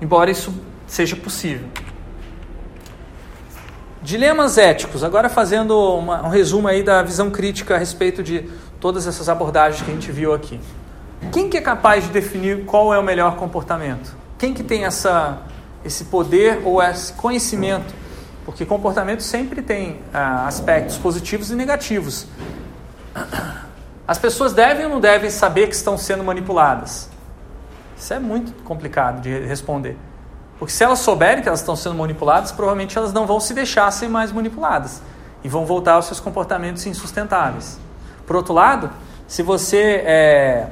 Embora 0.00 0.30
isso 0.30 0.54
seja 0.86 1.16
possível. 1.16 1.68
Dilemas 4.02 4.58
éticos. 4.58 5.02
Agora 5.02 5.28
fazendo 5.28 5.78
uma, 5.96 6.22
um 6.26 6.28
resumo 6.28 6.68
aí 6.68 6.82
da 6.82 7.02
visão 7.02 7.30
crítica 7.30 7.74
a 7.74 7.78
respeito 7.78 8.22
de 8.22 8.48
todas 8.78 9.06
essas 9.06 9.28
abordagens 9.28 9.82
que 9.82 9.90
a 9.90 9.94
gente 9.94 10.12
viu 10.12 10.34
aqui. 10.34 10.60
Quem 11.32 11.48
que 11.48 11.56
é 11.56 11.60
capaz 11.60 12.04
de 12.04 12.10
definir 12.10 12.64
qual 12.64 12.92
é 12.92 12.98
o 12.98 13.02
melhor 13.02 13.36
comportamento? 13.36 14.14
Quem 14.38 14.52
que 14.52 14.62
tem 14.62 14.84
essa, 14.84 15.38
esse 15.84 16.04
poder 16.06 16.62
ou 16.64 16.82
esse 16.82 17.12
conhecimento? 17.12 17.94
Porque 18.44 18.64
comportamento 18.64 19.22
sempre 19.22 19.62
tem 19.62 20.00
ah, 20.12 20.46
aspectos 20.46 20.96
positivos 20.96 21.50
e 21.50 21.54
negativos. 21.54 22.26
As 24.06 24.18
pessoas 24.18 24.52
devem 24.52 24.84
ou 24.84 24.90
não 24.90 25.00
devem 25.00 25.30
saber 25.30 25.66
que 25.66 25.74
estão 25.74 25.96
sendo 25.96 26.22
manipuladas? 26.22 27.08
Isso 27.96 28.12
é 28.12 28.18
muito 28.18 28.52
complicado 28.62 29.22
de 29.22 29.46
responder. 29.46 29.96
Porque 30.58 30.72
se 30.72 30.84
elas 30.84 30.98
souberem 30.98 31.42
que 31.42 31.48
elas 31.48 31.60
estão 31.60 31.74
sendo 31.74 31.94
manipuladas, 31.94 32.52
provavelmente 32.52 32.96
elas 32.98 33.12
não 33.12 33.26
vão 33.26 33.40
se 33.40 33.54
deixar 33.54 33.90
ser 33.90 34.08
mais 34.08 34.30
manipuladas 34.30 35.00
e 35.42 35.48
vão 35.48 35.64
voltar 35.64 35.94
aos 35.94 36.06
seus 36.06 36.20
comportamentos 36.20 36.86
insustentáveis. 36.86 37.78
Por 38.26 38.36
outro 38.36 38.52
lado, 38.54 38.90
se 39.26 39.42
você 39.42 40.02
é, 40.04 40.68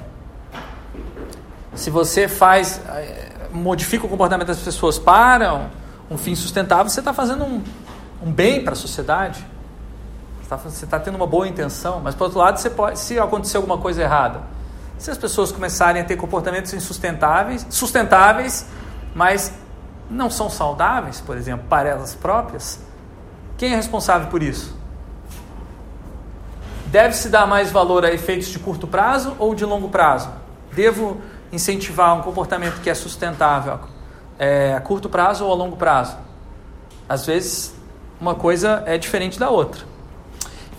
se 1.75 1.91
você 1.91 2.29
faz, 2.29 2.81
eh, 2.89 3.31
modifica 3.53 4.07
o 4.07 4.09
comportamento 4.09 4.49
das 4.49 4.61
pessoas 4.61 4.99
para 4.99 5.71
um, 6.11 6.19
fim 6.19 6.35
sustentável, 6.35 6.89
você 6.89 7.01
está 7.01 7.13
fazendo 7.13 7.45
um, 7.45 7.63
um 8.23 8.31
bem 8.31 8.63
para 8.63 8.73
a 8.73 8.77
sociedade. 8.77 9.45
Você 10.43 10.85
está 10.85 10.99
tá 10.99 11.05
tendo 11.05 11.15
uma 11.15 11.27
boa 11.27 11.49
intenção, 11.49 12.01
mas 12.01 12.15
por 12.15 12.25
outro 12.25 12.39
lado, 12.39 12.59
você 12.59 12.69
pode, 12.69 12.99
se 12.99 13.19
acontecer 13.19 13.57
alguma 13.57 13.79
coisa 13.79 14.03
errada, 14.03 14.43
se 14.99 15.11
as 15.11 15.17
pessoas 15.17 15.51
começarem 15.51 16.03
a 16.03 16.05
ter 16.05 16.17
comportamentos 16.17 16.75
insustentáveis, 16.75 17.67
sustentáveis, 17.71 18.67
mas 19.15 19.53
não 20.11 20.29
são 20.29 20.51
saudáveis, 20.51 21.23
por 21.23 21.39
exemplo, 21.39 21.67
para 21.69 21.89
elas 21.89 22.15
próprias, 22.15 22.81
quem 23.57 23.73
é 23.73 23.77
responsável 23.77 24.29
por 24.29 24.43
isso? 24.43 24.77
Deve-se 26.87 27.31
dar 27.31 27.47
mais 27.47 27.73
valor 27.73 28.05
a 28.05 28.13
efeitos 28.13 28.49
de 28.49 28.59
curto 28.59 28.87
prazo 28.87 29.35
ou 29.39 29.55
de 29.55 29.65
longo 29.65 29.89
prazo? 29.89 30.29
Devo 30.75 31.23
incentivar 31.53 32.17
um 32.17 32.23
comportamento 32.23 32.81
que 32.81 32.91
é 32.91 32.95
sustentável 32.95 33.79
é, 34.39 34.75
a 34.75 34.81
curto 34.81 35.09
prazo 35.09 35.45
ou 35.45 35.53
a 35.53 35.55
longo 35.55 35.77
prazo? 35.77 36.17
Às 37.09 37.27
vezes 37.27 37.75
uma 38.21 38.35
coisa 38.35 38.83
é 38.87 38.97
diferente 38.97 39.39
da 39.39 39.51
outra. 39.51 39.83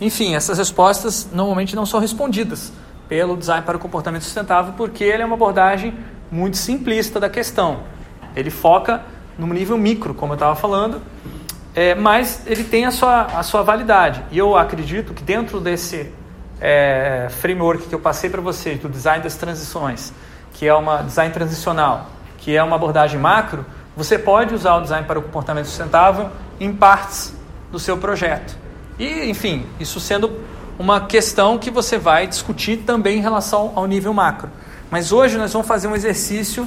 Enfim, 0.01 0.35
essas 0.35 0.57
respostas 0.57 1.29
normalmente 1.31 1.75
não 1.75 1.85
são 1.85 1.99
respondidas 1.99 2.73
pelo 3.07 3.37
design 3.37 3.63
para 3.65 3.77
o 3.77 3.79
comportamento 3.79 4.23
sustentável 4.23 4.73
porque 4.75 5.03
ele 5.03 5.21
é 5.21 5.25
uma 5.25 5.35
abordagem 5.35 5.93
muito 6.31 6.57
simplista 6.57 7.19
da 7.19 7.29
questão. 7.29 7.81
Ele 8.35 8.49
foca 8.49 9.03
no 9.37 9.47
nível 9.47 9.77
micro, 9.77 10.13
como 10.13 10.33
eu 10.33 10.35
estava 10.35 10.55
falando, 10.55 11.01
é, 11.75 11.95
mas 11.95 12.43
ele 12.45 12.63
tem 12.63 12.85
a 12.85 12.91
sua, 12.91 13.23
a 13.23 13.43
sua 13.43 13.61
validade. 13.61 14.23
E 14.31 14.37
eu 14.37 14.55
acredito 14.55 15.13
que 15.13 15.23
dentro 15.23 15.59
desse 15.59 16.11
é, 16.61 17.27
framework 17.29 17.87
que 17.87 17.95
eu 17.95 17.99
passei 17.99 18.29
para 18.29 18.41
vocês, 18.41 18.79
do 18.79 18.89
design 18.89 19.23
das 19.23 19.35
transições, 19.35 20.13
que 20.63 20.67
é 20.69 20.73
uma 20.73 21.01
design 21.01 21.33
transicional, 21.33 22.07
que 22.37 22.55
é 22.55 22.63
uma 22.63 22.77
abordagem 22.77 23.19
macro, 23.19 23.65
você 23.97 24.17
pode 24.17 24.55
usar 24.55 24.77
o 24.77 24.81
design 24.81 25.05
para 25.05 25.19
o 25.19 25.21
comportamento 25.21 25.65
sustentável 25.65 26.29
em 26.57 26.73
partes 26.73 27.35
do 27.69 27.77
seu 27.77 27.97
projeto. 27.97 28.57
E, 28.97 29.29
enfim, 29.29 29.65
isso 29.77 29.99
sendo 29.99 30.39
uma 30.79 31.01
questão 31.01 31.57
que 31.57 31.69
você 31.69 31.97
vai 31.97 32.27
discutir 32.27 32.77
também 32.77 33.17
em 33.17 33.21
relação 33.21 33.73
ao 33.75 33.85
nível 33.85 34.13
macro. 34.13 34.49
Mas 34.89 35.11
hoje 35.11 35.37
nós 35.37 35.51
vamos 35.51 35.67
fazer 35.67 35.89
um 35.89 35.95
exercício 35.95 36.65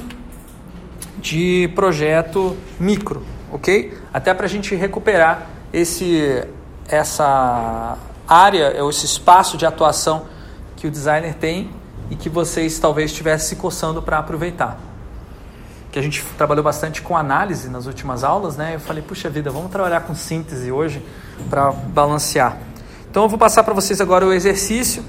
de 1.17 1.67
projeto 1.73 2.55
micro, 2.79 3.25
ok? 3.51 3.97
Até 4.13 4.31
para 4.31 4.45
a 4.45 4.49
gente 4.49 4.75
recuperar 4.75 5.47
esse, 5.73 6.45
essa 6.87 7.97
área, 8.27 8.75
esse 8.87 9.07
espaço 9.07 9.57
de 9.57 9.65
atuação 9.65 10.27
que 10.75 10.85
o 10.85 10.91
designer 10.91 11.33
tem 11.33 11.71
e 12.09 12.15
que 12.15 12.29
vocês 12.29 12.79
talvez 12.79 13.11
estivessem 13.11 13.49
se 13.49 13.55
coçando 13.55 14.01
para 14.01 14.17
aproveitar. 14.19 14.79
Que 15.91 15.99
a 15.99 16.01
gente 16.01 16.23
trabalhou 16.37 16.63
bastante 16.63 17.01
com 17.01 17.15
análise 17.15 17.69
nas 17.69 17.85
últimas 17.85 18.23
aulas, 18.23 18.57
né? 18.57 18.75
Eu 18.75 18.79
falei, 18.79 19.01
puxa 19.01 19.29
vida, 19.29 19.49
vamos 19.49 19.71
trabalhar 19.71 20.01
com 20.01 20.13
síntese 20.13 20.71
hoje 20.71 21.03
para 21.49 21.71
balancear. 21.71 22.57
Então 23.09 23.23
eu 23.23 23.29
vou 23.29 23.39
passar 23.39 23.63
para 23.63 23.73
vocês 23.73 23.99
agora 24.01 24.25
o 24.25 24.33
exercício 24.33 25.03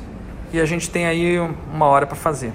e 0.53 0.61
a 0.61 0.65
gente 0.65 0.89
tem 0.89 1.07
aí 1.07 1.39
uma 1.73 1.87
hora 1.87 2.07
para 2.07 2.17
fazer. 2.17 2.53